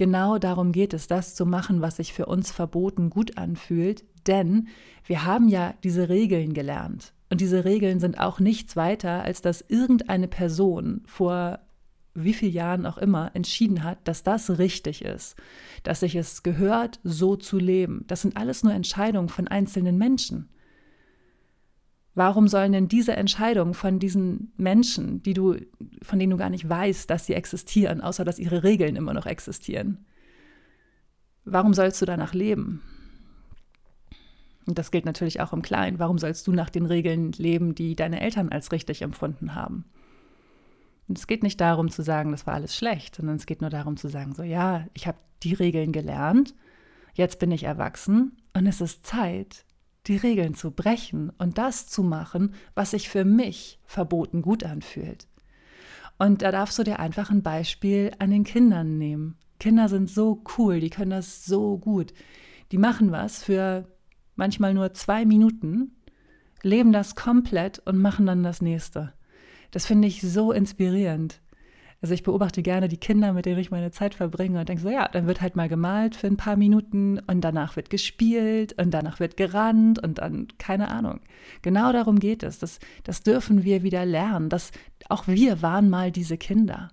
Genau 0.00 0.38
darum 0.38 0.72
geht 0.72 0.94
es, 0.94 1.08
das 1.08 1.34
zu 1.34 1.44
machen, 1.44 1.82
was 1.82 1.96
sich 1.96 2.14
für 2.14 2.24
uns 2.24 2.50
verboten 2.50 3.10
gut 3.10 3.36
anfühlt, 3.36 4.02
denn 4.26 4.68
wir 5.04 5.26
haben 5.26 5.46
ja 5.46 5.74
diese 5.84 6.08
Regeln 6.08 6.54
gelernt. 6.54 7.12
Und 7.28 7.42
diese 7.42 7.66
Regeln 7.66 8.00
sind 8.00 8.18
auch 8.18 8.40
nichts 8.40 8.76
weiter, 8.76 9.22
als 9.24 9.42
dass 9.42 9.60
irgendeine 9.60 10.26
Person 10.26 11.02
vor 11.04 11.58
wie 12.14 12.32
vielen 12.32 12.54
Jahren 12.54 12.86
auch 12.86 12.96
immer 12.96 13.32
entschieden 13.34 13.84
hat, 13.84 13.98
dass 14.04 14.22
das 14.22 14.58
richtig 14.58 15.04
ist, 15.04 15.36
dass 15.82 16.00
sich 16.00 16.14
es 16.14 16.42
gehört, 16.42 16.98
so 17.04 17.36
zu 17.36 17.58
leben. 17.58 18.06
Das 18.06 18.22
sind 18.22 18.38
alles 18.38 18.64
nur 18.64 18.72
Entscheidungen 18.72 19.28
von 19.28 19.48
einzelnen 19.48 19.98
Menschen. 19.98 20.48
Warum 22.14 22.48
sollen 22.48 22.72
denn 22.72 22.88
diese 22.88 23.16
Entscheidungen 23.16 23.74
von 23.74 23.98
diesen 23.98 24.52
Menschen, 24.56 25.22
die 25.22 25.32
du, 25.32 25.56
von 26.02 26.18
denen 26.18 26.30
du 26.30 26.36
gar 26.36 26.50
nicht 26.50 26.68
weißt, 26.68 27.08
dass 27.08 27.26
sie 27.26 27.34
existieren, 27.34 28.00
außer 28.00 28.24
dass 28.24 28.38
ihre 28.38 28.64
Regeln 28.64 28.96
immer 28.96 29.14
noch 29.14 29.26
existieren, 29.26 30.04
warum 31.44 31.72
sollst 31.72 32.02
du 32.02 32.06
danach 32.06 32.34
leben? 32.34 32.82
Und 34.66 34.78
das 34.78 34.90
gilt 34.90 35.04
natürlich 35.04 35.40
auch 35.40 35.52
im 35.52 35.62
Kleinen. 35.62 35.98
Warum 35.98 36.18
sollst 36.18 36.46
du 36.46 36.52
nach 36.52 36.70
den 36.70 36.86
Regeln 36.86 37.32
leben, 37.32 37.74
die 37.74 37.96
deine 37.96 38.20
Eltern 38.20 38.50
als 38.50 38.72
richtig 38.72 39.02
empfunden 39.02 39.54
haben? 39.54 39.84
Und 41.08 41.18
es 41.18 41.26
geht 41.26 41.42
nicht 41.42 41.60
darum 41.60 41.90
zu 41.90 42.02
sagen, 42.02 42.30
das 42.30 42.46
war 42.46 42.54
alles 42.54 42.76
schlecht, 42.76 43.16
sondern 43.16 43.36
es 43.36 43.46
geht 43.46 43.62
nur 43.62 43.70
darum 43.70 43.96
zu 43.96 44.08
sagen, 44.08 44.34
so 44.34 44.44
ja, 44.44 44.86
ich 44.94 45.08
habe 45.08 45.18
die 45.42 45.54
Regeln 45.54 45.90
gelernt, 45.90 46.54
jetzt 47.14 47.40
bin 47.40 47.50
ich 47.50 47.64
erwachsen 47.64 48.36
und 48.54 48.66
es 48.66 48.80
ist 48.80 49.04
Zeit, 49.04 49.64
die 50.06 50.16
Regeln 50.16 50.54
zu 50.54 50.70
brechen 50.70 51.30
und 51.38 51.58
das 51.58 51.86
zu 51.86 52.02
machen, 52.02 52.54
was 52.74 52.92
sich 52.92 53.08
für 53.08 53.24
mich 53.24 53.78
verboten 53.84 54.42
gut 54.42 54.64
anfühlt. 54.64 55.28
Und 56.18 56.42
da 56.42 56.52
darfst 56.52 56.78
du 56.78 56.82
dir 56.82 56.98
einfach 56.98 57.30
ein 57.30 57.42
Beispiel 57.42 58.12
an 58.18 58.30
den 58.30 58.44
Kindern 58.44 58.98
nehmen. 58.98 59.36
Kinder 59.58 59.88
sind 59.88 60.10
so 60.10 60.42
cool, 60.56 60.80
die 60.80 60.90
können 60.90 61.10
das 61.10 61.44
so 61.44 61.78
gut. 61.78 62.12
Die 62.72 62.78
machen 62.78 63.10
was 63.10 63.42
für 63.42 63.86
manchmal 64.36 64.74
nur 64.74 64.94
zwei 64.94 65.24
Minuten, 65.24 65.96
leben 66.62 66.92
das 66.92 67.14
komplett 67.14 67.78
und 67.80 67.98
machen 67.98 68.26
dann 68.26 68.42
das 68.42 68.62
nächste. 68.62 69.12
Das 69.70 69.86
finde 69.86 70.08
ich 70.08 70.20
so 70.22 70.52
inspirierend. 70.52 71.39
Also 72.02 72.14
ich 72.14 72.22
beobachte 72.22 72.62
gerne 72.62 72.88
die 72.88 72.96
Kinder, 72.96 73.34
mit 73.34 73.44
denen 73.44 73.58
ich 73.58 73.70
meine 73.70 73.90
Zeit 73.90 74.14
verbringe 74.14 74.60
und 74.60 74.68
denke 74.68 74.82
so, 74.82 74.88
ja, 74.88 75.06
dann 75.08 75.26
wird 75.26 75.42
halt 75.42 75.54
mal 75.54 75.68
gemalt 75.68 76.16
für 76.16 76.28
ein 76.28 76.38
paar 76.38 76.56
Minuten 76.56 77.18
und 77.18 77.42
danach 77.42 77.76
wird 77.76 77.90
gespielt 77.90 78.72
und 78.80 78.92
danach 78.92 79.20
wird 79.20 79.36
gerannt 79.36 80.02
und 80.02 80.18
dann 80.18 80.48
keine 80.56 80.88
Ahnung. 80.88 81.20
Genau 81.60 81.92
darum 81.92 82.18
geht 82.18 82.42
es. 82.42 82.58
Das, 82.58 82.78
das 83.04 83.22
dürfen 83.22 83.64
wir 83.64 83.82
wieder 83.82 84.06
lernen. 84.06 84.48
Das, 84.48 84.70
auch 85.10 85.28
wir 85.28 85.60
waren 85.60 85.90
mal 85.90 86.10
diese 86.10 86.38
Kinder. 86.38 86.90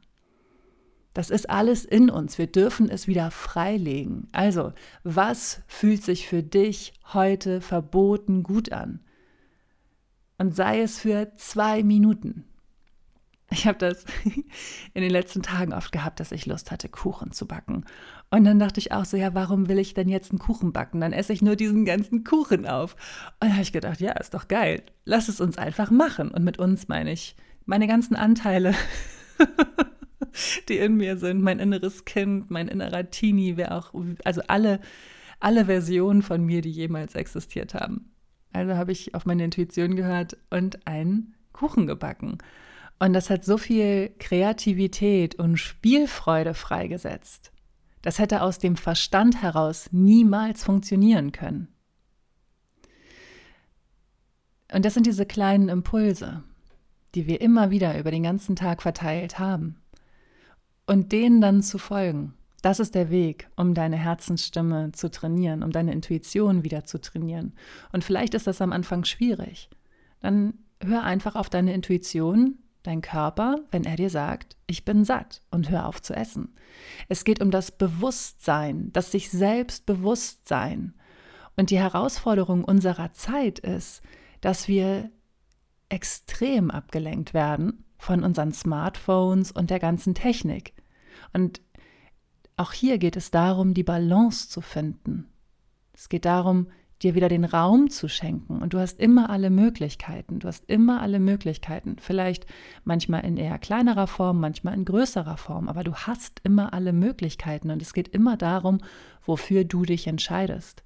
Das 1.14 1.30
ist 1.30 1.50
alles 1.50 1.86
in 1.86 2.10
uns. 2.10 2.38
Wir 2.38 2.48
dürfen 2.48 2.90
es 2.90 3.08
wieder 3.08 3.32
freilegen. 3.32 4.28
Also, 4.34 4.74
was 5.04 5.62
fühlt 5.68 6.04
sich 6.04 6.28
für 6.28 6.44
dich 6.44 6.94
heute 7.14 7.62
verboten 7.62 8.44
gut 8.44 8.74
an? 8.74 9.00
Und 10.38 10.54
sei 10.54 10.82
es 10.82 11.00
für 11.00 11.32
zwei 11.38 11.82
Minuten. 11.82 12.47
Ich 13.50 13.66
habe 13.66 13.78
das 13.78 14.06
in 14.94 15.02
den 15.02 15.12
letzten 15.12 15.42
Tagen 15.42 15.74
oft 15.74 15.92
gehabt, 15.92 16.20
dass 16.20 16.32
ich 16.32 16.46
Lust 16.46 16.72
hatte, 16.72 16.90
Kuchen 16.90 17.32
zu 17.32 17.48
backen. 17.48 17.86
Und 18.30 18.44
dann 18.44 18.60
dachte 18.60 18.80
ich 18.80 18.92
auch 18.92 19.06
so, 19.06 19.16
ja, 19.16 19.34
warum 19.34 19.70
will 19.70 19.80
ich 19.80 19.94
denn 19.94 20.10
jetzt 20.10 20.32
einen 20.32 20.40
Kuchen 20.40 20.74
backen? 20.74 21.00
Dann 21.00 21.14
esse 21.14 21.32
ich 21.32 21.42
nur 21.42 21.56
diesen 21.56 21.86
ganzen 21.86 22.26
Kuchen 22.26 22.66
auf. 22.66 22.94
Und 23.40 23.44
dann 23.48 23.54
habe 23.54 23.62
ich 23.62 23.72
gedacht, 23.72 24.02
ja, 24.02 24.12
ist 24.14 24.34
doch 24.34 24.50
geil. 24.50 24.84
Lass 25.06 25.30
es 25.30 25.40
uns 25.40 25.58
einfach 25.58 25.92
machen. 25.92 26.30
Und 26.30 26.44
mit 26.44 26.60
uns 26.60 26.90
meine 26.90 27.14
ich 27.14 27.38
meine 27.66 27.88
ganzen 27.88 28.16
Anteile, 28.16 28.74
die 30.70 30.78
in 30.78 30.96
mir 30.96 31.18
sind, 31.18 31.42
mein 31.42 31.60
inneres 31.60 32.06
Kind, 32.06 32.50
mein 32.50 32.68
innerer 32.68 33.10
Teenie, 33.10 33.56
wer 33.56 33.78
auch, 33.78 33.94
also 34.24 34.42
alle, 34.48 34.80
alle 35.40 35.66
Versionen 35.66 36.22
von 36.22 36.44
mir, 36.44 36.62
die 36.62 36.72
jemals 36.72 37.16
existiert 37.16 37.74
haben. 37.74 38.12
Also 38.52 38.76
habe 38.76 38.92
ich 38.92 39.14
auf 39.16 39.26
meine 39.26 39.44
Intuition 39.44 39.96
gehört 39.96 40.38
und 40.50 40.88
einen 40.88 41.36
Kuchen 41.54 41.88
gebacken. 41.88 42.40
Und 43.00 43.14
das 43.14 43.30
hat 43.30 43.46
so 43.46 43.58
viel 43.58 44.12
Kreativität 44.20 45.36
und 45.36 45.58
Spielfreude 45.58 46.54
freigesetzt. 46.54 47.52
Das 48.02 48.20
hätte 48.20 48.42
aus 48.42 48.58
dem 48.58 48.76
Verstand 48.76 49.42
heraus 49.42 49.90
niemals 49.92 50.64
funktionieren 50.64 51.32
können. 51.32 51.68
Und 54.74 54.84
das 54.84 54.94
sind 54.94 55.06
diese 55.06 55.26
kleinen 55.26 55.70
Impulse, 55.70 56.44
die 57.16 57.28
wir 57.28 57.42
immer 57.42 57.70
wieder 57.70 57.98
über 58.00 58.12
den 58.12 58.24
ganzen 58.24 58.56
Tag 58.56 58.82
verteilt 58.82 59.40
haben. 59.40 59.82
Und 60.86 61.12
denen 61.12 61.42
dann 61.42 61.62
zu 61.62 61.78
folgen, 61.78 62.34
das 62.62 62.80
ist 62.80 62.96
der 62.96 63.10
Weg, 63.10 63.50
um 63.56 63.74
deine 63.74 63.98
Herzensstimme 63.98 64.92
zu 64.92 65.12
trainieren, 65.12 65.64
um 65.64 65.72
deine 65.72 65.94
Intuition 65.94 66.64
wieder 66.64 66.86
zu 66.86 67.00
trainieren. 67.00 67.54
Und 67.94 68.04
vielleicht 68.04 68.34
ist 68.34 68.48
das 68.48 68.62
am 68.62 68.74
Anfang 68.74 69.04
schwierig. 69.04 69.70
Dann 70.22 70.56
hör 70.84 71.04
einfach 71.04 71.36
auf 71.36 71.50
deine 71.50 71.74
Intuition, 71.74 72.58
dein 72.88 73.02
Körper, 73.02 73.58
wenn 73.70 73.84
er 73.84 73.98
dir 73.98 74.10
sagt, 74.10 74.58
ich 74.66 74.86
bin 74.86 75.06
satt 75.06 75.42
und 75.52 75.70
hör 75.70 75.86
auf 75.88 76.02
zu 76.02 76.16
essen. 76.16 76.56
Es 77.10 77.24
geht 77.24 77.42
um 77.42 77.52
das 77.52 77.72
Bewusstsein, 77.72 78.92
das 78.94 79.12
sich 79.12 79.30
selbst 79.30 79.86
bewusst 79.86 80.48
sein. 80.48 80.94
Und 81.56 81.70
die 81.70 81.80
Herausforderung 81.80 82.64
unserer 82.64 83.12
Zeit 83.14 83.60
ist, 83.60 84.02
dass 84.42 84.68
wir 84.68 85.12
extrem 85.90 86.72
abgelenkt 86.72 87.34
werden 87.34 87.84
von 87.98 88.24
unseren 88.24 88.54
Smartphones 88.54 89.52
und 89.52 89.70
der 89.70 89.80
ganzen 89.80 90.16
Technik. 90.16 90.74
Und 91.34 91.62
auch 92.56 92.72
hier 92.72 92.98
geht 92.98 93.16
es 93.16 93.32
darum, 93.32 93.74
die 93.74 93.84
Balance 93.84 94.50
zu 94.50 94.62
finden. 94.62 95.30
Es 95.94 96.10
geht 96.10 96.26
darum, 96.26 96.68
dir 97.04 97.14
wieder 97.14 97.30
den 97.30 97.46
Raum 97.46 97.90
zu 97.90 98.08
schenken. 98.08 98.62
Und 98.62 98.74
du 98.74 98.80
hast 98.80 99.00
immer 99.00 99.30
alle 99.30 99.50
Möglichkeiten. 99.50 100.40
Du 100.40 100.48
hast 100.48 100.66
immer 100.68 101.02
alle 101.02 101.20
Möglichkeiten. 101.20 101.98
Vielleicht 102.00 102.46
manchmal 102.84 103.24
in 103.24 103.38
eher 103.38 103.60
kleinerer 103.60 104.08
Form, 104.08 104.40
manchmal 104.40 104.74
in 104.74 104.86
größerer 104.86 105.38
Form. 105.38 105.68
Aber 105.68 105.84
du 105.84 105.94
hast 105.94 106.42
immer 106.44 106.74
alle 106.74 106.94
Möglichkeiten. 106.94 107.70
Und 107.70 107.82
es 107.82 107.94
geht 107.94 108.08
immer 108.08 108.36
darum, 108.36 108.80
wofür 109.24 109.64
du 109.64 109.84
dich 109.84 110.08
entscheidest. 110.08 110.84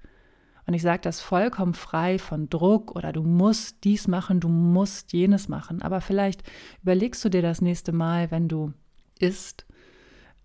Und 0.67 0.73
ich 0.73 0.81
sage 0.81 1.01
das 1.01 1.21
vollkommen 1.21 1.73
frei 1.73 2.19
von 2.19 2.49
Druck 2.49 2.95
oder 2.95 3.11
du 3.11 3.23
musst 3.23 3.83
dies 3.83 4.07
machen, 4.07 4.39
du 4.39 4.47
musst 4.47 5.11
jenes 5.11 5.47
machen. 5.47 5.81
Aber 5.81 6.01
vielleicht 6.01 6.43
überlegst 6.83 7.23
du 7.25 7.29
dir 7.29 7.41
das 7.41 7.61
nächste 7.61 7.93
Mal, 7.93 8.31
wenn 8.31 8.47
du 8.47 8.73
isst, 9.19 9.65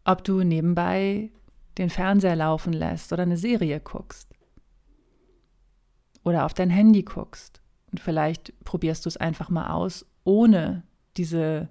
ob 0.04 0.24
du 0.24 0.42
nebenbei 0.42 1.30
den 1.76 1.90
Fernseher 1.90 2.36
laufen 2.36 2.72
lässt 2.72 3.12
oder 3.12 3.24
eine 3.24 3.36
Serie 3.36 3.80
guckst 3.80 4.35
oder 6.26 6.44
auf 6.44 6.54
dein 6.54 6.70
Handy 6.70 7.04
guckst. 7.04 7.60
Und 7.92 8.00
vielleicht 8.00 8.52
probierst 8.64 9.04
du 9.04 9.08
es 9.08 9.16
einfach 9.16 9.48
mal 9.48 9.68
aus, 9.70 10.04
ohne 10.24 10.82
diese 11.16 11.68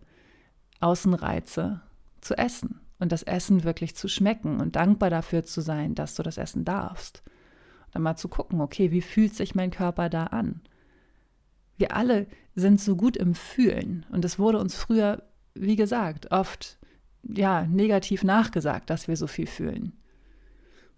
Außenreize 0.80 1.82
zu 2.22 2.38
essen 2.38 2.80
und 2.98 3.12
das 3.12 3.24
Essen 3.24 3.66
wirklich 3.66 3.98
zu 3.98 4.08
schmecken 4.08 4.62
und 4.62 4.78
dankbar 4.78 5.10
dafür 5.10 5.44
zu 5.44 5.60
sein, 5.60 5.94
dass 5.94 6.16
du 6.16 6.24
das 6.24 6.38
essen 6.38 6.64
darfst. 6.64 7.22
Und 7.88 7.96
dann 7.96 8.04
mal 8.04 8.16
zu 8.16 8.30
gucken, 8.30 8.62
okay, 8.62 8.92
wie 8.92 9.02
fühlt 9.02 9.36
sich 9.36 9.56
mein 9.56 9.72
Körper 9.72 10.08
da 10.08 10.28
an? 10.28 10.62
Wir 11.78 11.94
alle 11.94 12.26
sind 12.56 12.80
so 12.80 12.96
gut 12.96 13.18
im 13.18 13.36
Fühlen 13.36 14.06
und 14.10 14.24
es 14.24 14.40
wurde 14.40 14.60
uns 14.60 14.74
früher, 14.74 15.24
wie 15.54 15.76
gesagt, 15.76 16.32
oft 16.32 16.80
ja, 17.24 17.66
negativ 17.66 18.24
nachgesagt, 18.24 18.90
dass 18.90 19.10
wir 19.10 19.18
so 19.18 19.28
viel 19.28 19.48
fühlen. 19.48 19.92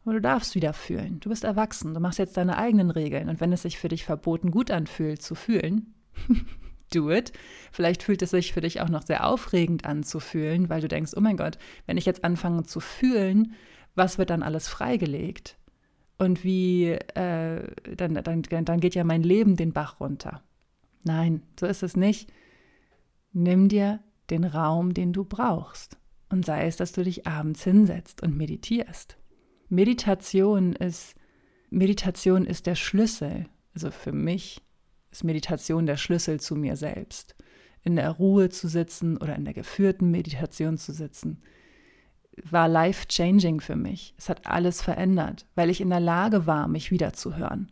Aber 0.08 0.14
du 0.14 0.22
darfst 0.22 0.56
wieder 0.56 0.72
fühlen. 0.72 1.20
Du 1.20 1.28
bist 1.28 1.44
erwachsen. 1.44 1.94
Du 1.94 2.00
machst 2.00 2.18
jetzt 2.18 2.38
deine 2.38 2.58
eigenen 2.58 2.92
Regeln. 2.92 3.28
Und 3.28 3.42
wenn 3.42 3.52
es 3.52 3.64
sich 3.64 3.78
für 3.78 3.90
dich 3.90 4.06
verboten 4.06 4.52
gut 4.52 4.72
anfühlt, 4.72 5.22
zu 5.22 5.36
fühlen, 5.36 5.96
do 6.94 7.12
it. 7.12 7.34
Vielleicht 7.74 8.04
fühlt 8.04 8.22
es 8.22 8.30
sich 8.30 8.54
für 8.54 8.62
dich 8.62 8.80
auch 8.80 8.88
noch 8.88 9.02
sehr 9.02 9.28
aufregend 9.28 9.84
an 9.84 10.04
zu 10.04 10.22
fühlen, 10.22 10.70
weil 10.70 10.80
du 10.80 10.88
denkst, 10.88 11.12
oh 11.18 11.20
mein 11.20 11.36
Gott, 11.36 11.58
wenn 11.88 11.98
ich 11.98 12.06
jetzt 12.06 12.24
anfange 12.24 12.64
zu 12.64 12.80
fühlen, 12.80 13.52
was 13.96 14.18
wird 14.18 14.30
dann 14.30 14.44
alles 14.44 14.70
freigelegt? 14.70 15.58
Und 16.18 16.46
wie, 16.46 16.86
äh, 16.86 17.68
dann, 17.98 18.14
dann, 18.14 18.44
dann 18.44 18.80
geht 18.80 18.96
ja 18.96 19.04
mein 19.04 19.24
Leben 19.24 19.58
den 19.58 19.74
Bach 19.74 20.00
runter. 20.00 20.42
Nein, 21.04 21.44
so 21.60 21.66
ist 21.66 21.84
es 21.84 21.98
nicht. 21.98 22.32
Nimm 23.34 23.68
dir 23.68 24.00
den 24.30 24.46
Raum, 24.46 24.94
den 24.94 25.12
du 25.12 25.26
brauchst. 25.26 25.98
Und 26.30 26.46
sei 26.46 26.66
es, 26.66 26.78
dass 26.78 26.94
du 26.94 27.04
dich 27.04 27.28
abends 27.28 27.62
hinsetzt 27.66 28.24
und 28.24 28.38
meditierst. 28.38 29.18
Meditation 29.70 30.74
ist, 30.74 31.16
Meditation 31.70 32.46
ist 32.46 32.66
der 32.66 32.76
Schlüssel. 32.76 33.48
Also 33.74 33.92
für 33.92 34.12
mich 34.12 34.62
ist 35.12 35.24
Meditation 35.24 35.86
der 35.86 35.98
Schlüssel 35.98 36.40
zu 36.40 36.56
mir 36.56 36.76
selbst. 36.76 37.36
In 37.84 37.96
der 37.96 38.12
Ruhe 38.12 38.50
zu 38.50 38.68
sitzen 38.68 39.18
oder 39.18 39.36
in 39.36 39.46
der 39.46 39.54
geführten 39.54 40.12
Meditation 40.12 40.78
zu 40.78 40.94
sitzen, 40.94 41.42
war 42.44 42.68
life-changing 42.68 43.62
für 43.62 43.76
mich. 43.76 44.14
Es 44.18 44.30
hat 44.30 44.46
alles 44.46 44.82
verändert, 44.82 45.46
weil 45.56 45.70
ich 45.70 45.82
in 45.82 45.90
der 45.90 46.00
Lage 46.00 46.46
war, 46.46 46.68
mich 46.68 46.92
wiederzuhören. 46.92 47.72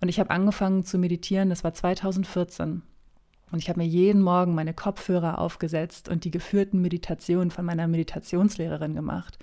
Und 0.00 0.08
ich 0.08 0.20
habe 0.20 0.30
angefangen 0.30 0.84
zu 0.84 0.98
meditieren, 0.98 1.48
das 1.48 1.64
war 1.64 1.74
2014. 1.74 2.82
Und 3.50 3.58
ich 3.58 3.68
habe 3.68 3.80
mir 3.80 3.86
jeden 3.86 4.22
Morgen 4.22 4.54
meine 4.54 4.74
Kopfhörer 4.74 5.38
aufgesetzt 5.38 6.08
und 6.08 6.24
die 6.24 6.30
geführten 6.30 6.80
Meditationen 6.80 7.50
von 7.50 7.64
meiner 7.64 7.86
Meditationslehrerin 7.86 8.94
gemacht 8.94 9.38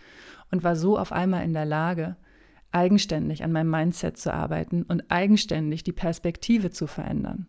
und 0.52 0.64
war 0.64 0.76
so 0.76 0.98
auf 0.98 1.12
einmal 1.12 1.44
in 1.44 1.54
der 1.54 1.66
Lage, 1.66 2.18
eigenständig 2.72 3.44
an 3.44 3.52
meinem 3.52 3.70
Mindset 3.70 4.18
zu 4.18 4.34
arbeiten 4.34 4.84
und 4.84 5.10
eigenständig 5.10 5.84
die 5.84 5.92
Perspektive 5.94 6.72
zu 6.72 6.88
verändern. 6.88 7.48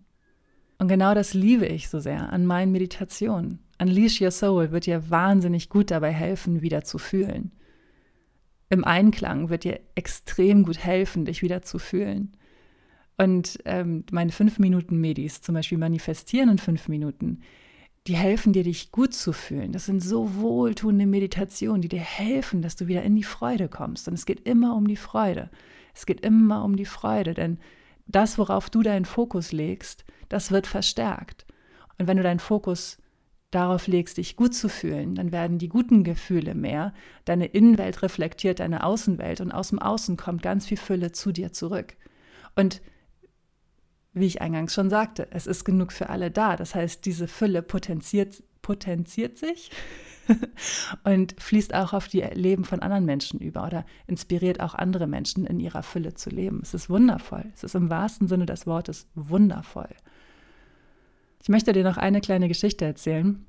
Und 0.79 0.89
genau 0.89 1.15
das 1.15 1.35
liebe 1.35 1.67
ich 1.67 1.89
so 1.89 1.99
sehr 1.99 2.33
an 2.33 2.47
meinen 2.47 2.73
Meditationen. 2.73 3.61
Unleash 3.81 4.21
Your 4.21 4.31
Soul 4.31 4.71
wird 4.71 4.87
dir 4.87 5.11
wahnsinnig 5.11 5.69
gut 5.69 5.91
dabei 5.91 6.13
helfen, 6.13 6.63
wieder 6.63 6.85
zu 6.85 6.99
fühlen. 6.99 7.53
Im 8.69 8.85
Einklang 8.85 9.51
wird 9.51 9.65
dir 9.65 9.81
extrem 9.95 10.65
gut 10.65 10.79
helfen, 10.79 11.25
dich 11.25 11.43
wieder 11.43 11.63
zu 11.63 11.79
fühlen. 11.79 12.37
Und 13.17 13.59
ähm, 13.65 14.05
meine 14.11 14.33
fünf 14.33 14.59
Minuten 14.59 15.01
Medis, 15.01 15.41
zum 15.41 15.55
Beispiel 15.55 15.79
manifestieren 15.79 16.49
in 16.51 16.59
fünf 16.59 16.89
Minuten, 16.89 17.41
die 18.07 18.17
helfen 18.17 18.53
dir, 18.53 18.65
dich 18.65 18.93
gut 18.93 19.15
zu 19.15 19.33
fühlen. 19.33 19.73
Das 19.73 19.87
sind 19.87 20.03
so 20.03 20.35
wohltuende 20.37 21.07
Meditationen, 21.07 21.81
die 21.81 21.89
dir 21.89 22.01
helfen, 22.01 22.61
dass 22.61 22.77
du 22.77 22.87
wieder 22.87 23.03
in 23.03 23.17
die 23.17 23.23
Freude 23.23 23.69
kommst. 23.69 24.09
Und 24.09 24.15
es 24.15 24.27
geht 24.27 24.47
immer 24.47 24.77
um 24.77 24.87
die 24.87 24.97
Freude. 24.97 25.51
Es 25.95 26.07
geht 26.07 26.21
immer 26.21 26.65
um 26.65 26.77
die 26.77 26.85
Freude, 26.85 27.35
denn 27.35 27.59
das, 28.07 28.37
worauf 28.37 28.69
du 28.69 28.83
deinen 28.83 29.07
Fokus 29.07 29.53
legst, 29.53 30.05
das 30.29 30.51
wird 30.51 30.67
verstärkt. 30.67 31.47
Und 31.99 32.07
wenn 32.07 32.17
du 32.17 32.23
deinen 32.23 32.41
Fokus 32.41 32.99
darauf 33.51 33.87
legst, 33.87 34.19
dich 34.19 34.37
gut 34.37 34.55
zu 34.55 34.69
fühlen, 34.69 35.15
dann 35.15 35.33
werden 35.33 35.59
die 35.59 35.69
guten 35.69 36.05
Gefühle 36.05 36.55
mehr. 36.55 36.93
Deine 37.25 37.47
Innenwelt 37.47 38.03
reflektiert 38.03 38.61
deine 38.61 38.85
Außenwelt 38.85 39.41
und 39.41 39.53
aus 39.53 39.69
dem 39.69 39.79
Außen 39.79 40.17
kommt 40.17 40.43
ganz 40.43 40.67
viel 40.67 40.77
Fülle 40.77 41.13
zu 41.13 41.33
dir 41.33 41.53
zurück. 41.53 41.97
Und 42.57 42.83
wie 44.15 44.27
ich 44.27 44.41
eingangs 44.41 44.73
schon 44.73 44.91
sagte, 44.91 45.29
es 45.31 45.47
ist 45.47 45.65
genug 45.65 45.93
für 45.93 46.09
alle 46.09 46.31
da. 46.31 46.57
Das 46.57 46.75
heißt, 46.75 47.05
diese 47.05 47.29
Fülle 47.29 47.63
potenziert, 47.63 48.43
potenziert 48.63 49.37
sich 49.37 49.71
und 51.05 51.35
fließt 51.39 51.75
auch 51.75 51.93
auf 51.93 52.09
die 52.09 52.21
Leben 52.21 52.65
von 52.65 52.81
anderen 52.81 53.05
Menschen 53.05 53.41
über 53.41 53.67
oder 53.67 53.85
inspiriert 54.07 54.61
auch 54.61 54.75
andere 54.75 55.07
Menschen 55.07 55.47
in 55.47 55.61
ihrer 55.61 55.83
Fülle 55.83 56.15
zu 56.15 56.31
leben. 56.31 56.61
Es 56.63 56.75
ist 56.75 56.89
wundervoll. 56.89 57.45
Es 57.55 57.65
ist 57.65 57.75
im 57.75 57.91
wahrsten 57.91 58.29
Sinne 58.29 58.47
des 58.47 58.67
Wortes 58.67 59.07
wundervoll. 59.15 59.91
Ich 61.43 61.49
möchte 61.49 61.73
dir 61.73 61.85
noch 61.85 61.99
eine 61.99 62.21
kleine 62.21 62.49
Geschichte 62.49 62.85
erzählen. 62.85 63.45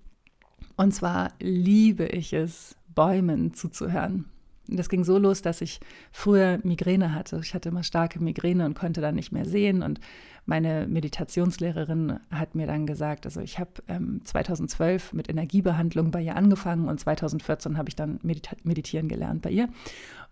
Und 0.76 0.94
zwar 0.94 1.32
liebe 1.40 2.08
ich 2.08 2.34
es, 2.34 2.76
Bäumen 2.94 3.54
zuzuhören. 3.54 4.26
Das 4.68 4.90
ging 4.90 5.04
so 5.04 5.18
los, 5.18 5.42
dass 5.42 5.62
ich 5.62 5.80
früher 6.12 6.60
Migräne 6.64 7.14
hatte. 7.14 7.40
Ich 7.44 7.54
hatte 7.54 7.70
immer 7.70 7.84
starke 7.84 8.20
Migräne 8.20 8.66
und 8.66 8.78
konnte 8.78 9.02
dann 9.02 9.16
nicht 9.16 9.32
mehr 9.32 9.46
sehen. 9.46 9.84
Und 9.84 10.00
meine 10.46 10.88
Meditationslehrerin 10.88 12.20
hat 12.32 12.56
mir 12.56 12.68
dann 12.68 12.86
gesagt, 12.86 13.26
also 13.26 13.42
ich 13.42 13.60
habe 13.60 13.72
ähm, 13.88 14.22
2012 14.24 15.14
mit 15.14 15.30
Energiebehandlung 15.30 16.12
bei 16.12 16.22
ihr 16.22 16.36
angefangen 16.36 16.88
und 16.88 17.00
2014 17.00 17.78
habe 17.78 17.90
ich 17.90 17.96
dann 17.96 18.20
medita 18.24 18.56
meditieren 18.64 19.08
gelernt 19.08 19.42
bei 19.42 19.52
ihr. 19.52 19.70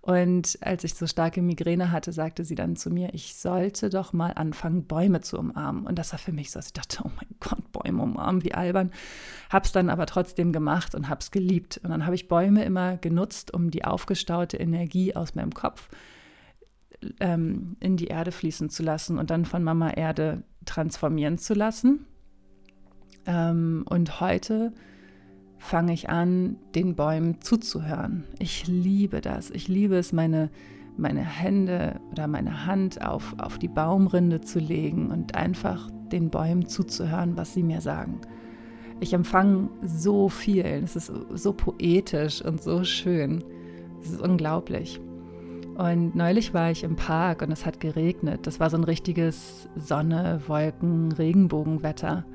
Und 0.05 0.57
als 0.59 0.83
ich 0.83 0.95
so 0.95 1.07
starke 1.07 1.41
Migräne 1.41 1.93
hatte, 1.93 2.11
sagte 2.11 2.43
sie 2.43 2.55
dann 2.55 2.75
zu 2.75 2.89
mir, 2.89 3.13
ich 3.13 3.35
sollte 3.35 3.89
doch 3.89 4.11
mal 4.11 4.33
anfangen, 4.33 4.85
Bäume 4.85 5.21
zu 5.21 5.39
umarmen. 5.39 5.87
Und 5.87 5.97
das 5.97 6.11
war 6.11 6.19
für 6.19 6.33
mich 6.33 6.51
so, 6.51 6.59
dass 6.59 6.67
ich 6.67 6.73
dachte, 6.73 7.03
oh 7.05 7.11
mein 7.15 7.29
Gott, 7.39 7.71
Bäume 7.71 8.03
umarmen, 8.03 8.43
wie 8.43 8.53
albern. 8.53 8.91
Hab's 9.49 9.71
dann 9.71 9.89
aber 9.89 10.05
trotzdem 10.05 10.51
gemacht 10.51 10.93
und 10.93 11.07
hab's 11.07 11.31
geliebt. 11.31 11.79
Und 11.85 11.89
dann 11.89 12.05
habe 12.05 12.15
ich 12.15 12.27
Bäume 12.27 12.65
immer 12.65 12.97
genutzt, 12.97 13.53
um 13.53 13.71
die 13.71 13.85
aufgestaute 13.85 14.57
Energie 14.57 15.15
aus 15.15 15.35
meinem 15.35 15.53
Kopf 15.53 15.87
ähm, 17.21 17.77
in 17.79 17.95
die 17.95 18.07
Erde 18.07 18.33
fließen 18.33 18.69
zu 18.69 18.83
lassen 18.83 19.17
und 19.17 19.29
dann 19.29 19.45
von 19.45 19.63
Mama 19.63 19.89
Erde 19.91 20.43
transformieren 20.65 21.37
zu 21.37 21.53
lassen. 21.53 22.05
Ähm, 23.25 23.85
und 23.87 24.19
heute 24.19 24.73
fange 25.63 25.93
ich 25.93 26.09
an, 26.09 26.57
den 26.75 26.93
Bäumen 26.93 27.39
zuzuhören. 27.39 28.25
Ich 28.37 28.67
liebe 28.67 29.21
das. 29.21 29.49
Ich 29.49 29.69
liebe 29.69 29.95
es, 29.95 30.11
meine, 30.11 30.49
meine 30.97 31.21
Hände 31.21 32.01
oder 32.11 32.27
meine 32.27 32.65
Hand 32.65 33.01
auf, 33.01 33.33
auf 33.37 33.57
die 33.59 33.69
Baumrinde 33.69 34.41
zu 34.41 34.59
legen 34.59 35.09
und 35.09 35.35
einfach 35.35 35.89
den 36.11 36.29
Bäumen 36.29 36.67
zuzuhören, 36.67 37.37
was 37.37 37.53
sie 37.53 37.63
mir 37.63 37.79
sagen. 37.79 38.19
Ich 38.99 39.13
empfange 39.13 39.69
so 39.81 40.27
viel. 40.27 40.65
Es 40.65 40.97
ist 40.97 41.11
so 41.33 41.53
poetisch 41.53 42.43
und 42.43 42.61
so 42.61 42.83
schön. 42.83 43.41
Es 44.01 44.11
ist 44.11 44.21
unglaublich. 44.21 44.99
Und 45.77 46.13
neulich 46.13 46.53
war 46.53 46.71
ich 46.71 46.83
im 46.83 46.97
Park 46.97 47.41
und 47.41 47.51
es 47.51 47.65
hat 47.65 47.79
geregnet. 47.79 48.45
Das 48.45 48.59
war 48.59 48.69
so 48.69 48.75
ein 48.75 48.83
richtiges 48.83 49.69
Sonne, 49.77 50.41
Wolken, 50.45 51.13
Regenbogenwetter. 51.13 52.25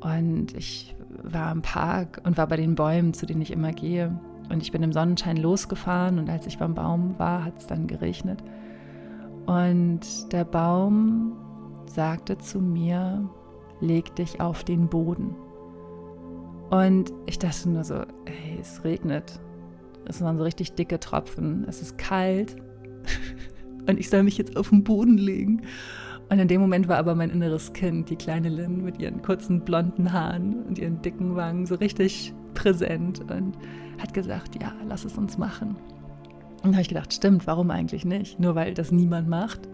Und 0.00 0.54
ich 0.56 0.94
war 1.22 1.52
im 1.52 1.62
Park 1.62 2.20
und 2.24 2.36
war 2.36 2.46
bei 2.46 2.56
den 2.56 2.74
Bäumen, 2.74 3.14
zu 3.14 3.26
denen 3.26 3.42
ich 3.42 3.52
immer 3.52 3.72
gehe. 3.72 4.18
Und 4.50 4.62
ich 4.62 4.72
bin 4.72 4.82
im 4.82 4.92
Sonnenschein 4.92 5.36
losgefahren 5.36 6.18
und 6.18 6.28
als 6.28 6.46
ich 6.46 6.58
beim 6.58 6.74
Baum 6.74 7.18
war, 7.18 7.44
hat 7.44 7.58
es 7.58 7.66
dann 7.66 7.86
geregnet. 7.86 8.42
Und 9.46 10.32
der 10.32 10.44
Baum 10.44 11.32
sagte 11.86 12.38
zu 12.38 12.60
mir, 12.60 13.28
leg 13.80 14.14
dich 14.16 14.40
auf 14.40 14.64
den 14.64 14.88
Boden. 14.88 15.34
Und 16.70 17.12
ich 17.26 17.38
dachte 17.38 17.68
nur 17.68 17.84
so, 17.84 18.02
hey, 18.26 18.58
es 18.60 18.84
regnet. 18.84 19.40
Es 20.06 20.20
waren 20.20 20.36
so 20.36 20.44
richtig 20.44 20.74
dicke 20.74 20.98
Tropfen. 21.00 21.64
Es 21.68 21.80
ist 21.80 21.98
kalt. 21.98 22.56
und 23.88 23.98
ich 23.98 24.10
soll 24.10 24.22
mich 24.22 24.38
jetzt 24.38 24.56
auf 24.56 24.70
den 24.70 24.84
Boden 24.84 25.18
legen. 25.18 25.62
Und 26.28 26.38
in 26.38 26.48
dem 26.48 26.60
Moment 26.60 26.88
war 26.88 26.96
aber 26.96 27.14
mein 27.14 27.30
inneres 27.30 27.72
Kind, 27.72 28.10
die 28.10 28.16
kleine 28.16 28.48
Lynn 28.48 28.82
mit 28.82 28.98
ihren 28.98 29.22
kurzen 29.22 29.60
blonden 29.60 30.12
Haaren 30.12 30.64
und 30.64 30.78
ihren 30.78 31.02
dicken 31.02 31.36
Wangen 31.36 31.66
so 31.66 31.74
richtig 31.74 32.32
präsent 32.54 33.20
und 33.30 33.56
hat 33.98 34.14
gesagt, 34.14 34.60
ja, 34.60 34.72
lass 34.88 35.04
es 35.04 35.18
uns 35.18 35.38
machen. 35.38 35.76
Und 36.62 36.70
da 36.70 36.72
habe 36.72 36.82
ich 36.82 36.88
gedacht, 36.88 37.12
stimmt, 37.12 37.46
warum 37.46 37.70
eigentlich 37.70 38.04
nicht? 38.04 38.40
Nur 38.40 38.54
weil 38.54 38.74
das 38.74 38.90
niemand 38.90 39.28
macht. 39.28 39.68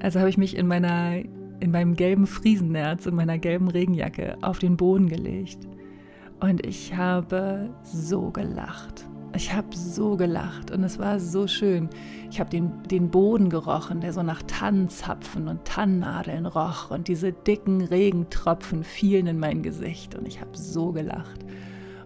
Also 0.00 0.18
habe 0.18 0.30
ich 0.30 0.38
mich 0.38 0.56
in 0.56 0.66
meiner 0.66 1.20
in 1.60 1.70
meinem 1.70 1.94
gelben 1.94 2.26
Friesennerz, 2.26 3.06
in 3.06 3.14
meiner 3.14 3.38
gelben 3.38 3.68
Regenjacke 3.68 4.36
auf 4.42 4.58
den 4.58 4.76
Boden 4.76 5.08
gelegt. 5.08 5.66
Und 6.40 6.66
ich 6.66 6.94
habe 6.94 7.70
so 7.82 8.30
gelacht. 8.30 9.06
Ich 9.36 9.52
habe 9.52 9.76
so 9.76 10.16
gelacht 10.16 10.70
und 10.70 10.82
es 10.82 10.98
war 10.98 11.20
so 11.20 11.46
schön. 11.46 11.90
Ich 12.30 12.40
habe 12.40 12.48
den, 12.48 12.82
den 12.84 13.10
Boden 13.10 13.50
gerochen, 13.50 14.00
der 14.00 14.14
so 14.14 14.22
nach 14.22 14.42
Tannenzapfen 14.42 15.46
und 15.48 15.66
Tannennadeln 15.66 16.46
roch 16.46 16.90
und 16.90 17.06
diese 17.06 17.32
dicken 17.32 17.82
Regentropfen 17.82 18.82
fielen 18.82 19.26
in 19.26 19.38
mein 19.38 19.62
Gesicht 19.62 20.14
und 20.14 20.26
ich 20.26 20.40
habe 20.40 20.56
so 20.56 20.90
gelacht. 20.92 21.44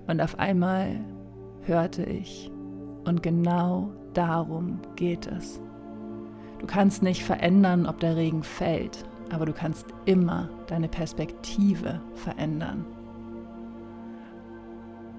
Und 0.08 0.20
auf 0.20 0.40
einmal 0.40 0.98
hörte 1.62 2.02
ich 2.02 2.50
und 3.04 3.22
genau 3.22 3.92
darum 4.12 4.80
geht 4.96 5.28
es. 5.28 5.60
Du 6.58 6.66
kannst 6.66 7.00
nicht 7.00 7.22
verändern, 7.22 7.86
ob 7.86 8.00
der 8.00 8.16
Regen 8.16 8.42
fällt, 8.42 9.04
aber 9.32 9.46
du 9.46 9.52
kannst 9.52 9.86
immer 10.04 10.48
deine 10.66 10.88
Perspektive 10.88 12.00
verändern. 12.14 12.84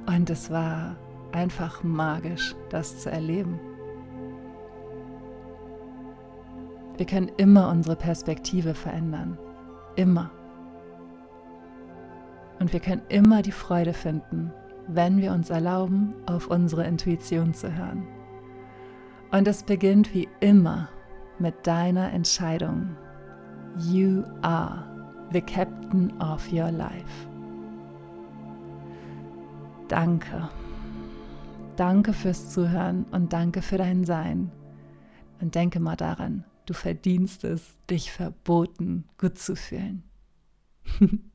Und 0.08 0.30
es 0.30 0.52
war 0.52 0.98
einfach 1.32 1.84
magisch, 1.84 2.56
das 2.70 3.00
zu 3.00 3.12
erleben. 3.12 3.60
Wir 6.98 7.06
können 7.06 7.32
immer 7.38 7.70
unsere 7.70 7.96
Perspektive 7.96 8.74
verändern. 8.74 9.38
Immer. 9.96 10.32
Und 12.60 12.74
wir 12.74 12.80
können 12.80 13.02
immer 13.10 13.42
die 13.42 13.52
Freude 13.52 13.94
finden, 13.94 14.54
wenn 14.88 15.18
wir 15.18 15.32
uns 15.32 15.50
erlauben, 15.50 16.14
auf 16.28 16.48
unsere 16.48 16.86
Intuition 16.86 17.54
zu 17.54 17.76
hören. 17.76 18.08
Und 19.32 19.48
es 19.48 19.64
beginnt 19.64 20.14
wie 20.14 20.28
immer 20.42 20.90
mit 21.40 21.66
deiner 21.66 22.12
Entscheidung. 22.14 22.96
You 23.78 24.24
are 24.42 24.86
the 25.32 25.42
captain 25.42 26.14
of 26.22 26.52
your 26.52 26.70
life. 26.70 27.28
Danke. 29.88 30.50
Danke 31.82 32.14
fürs 32.14 32.52
Zuhören 32.52 33.06
und 33.06 33.34
danke 33.34 33.64
für 33.64 33.80
dein 33.80 34.04
Sein. 34.04 34.52
Und 35.40 35.56
denke 35.56 35.80
mal 35.80 35.96
daran, 35.96 36.46
du 36.68 36.76
verdienst 36.76 37.44
es, 37.44 37.76
dich 37.90 38.12
verboten 38.12 39.06
gut 39.18 39.40
zu 39.40 39.56
fühlen. 39.56 40.04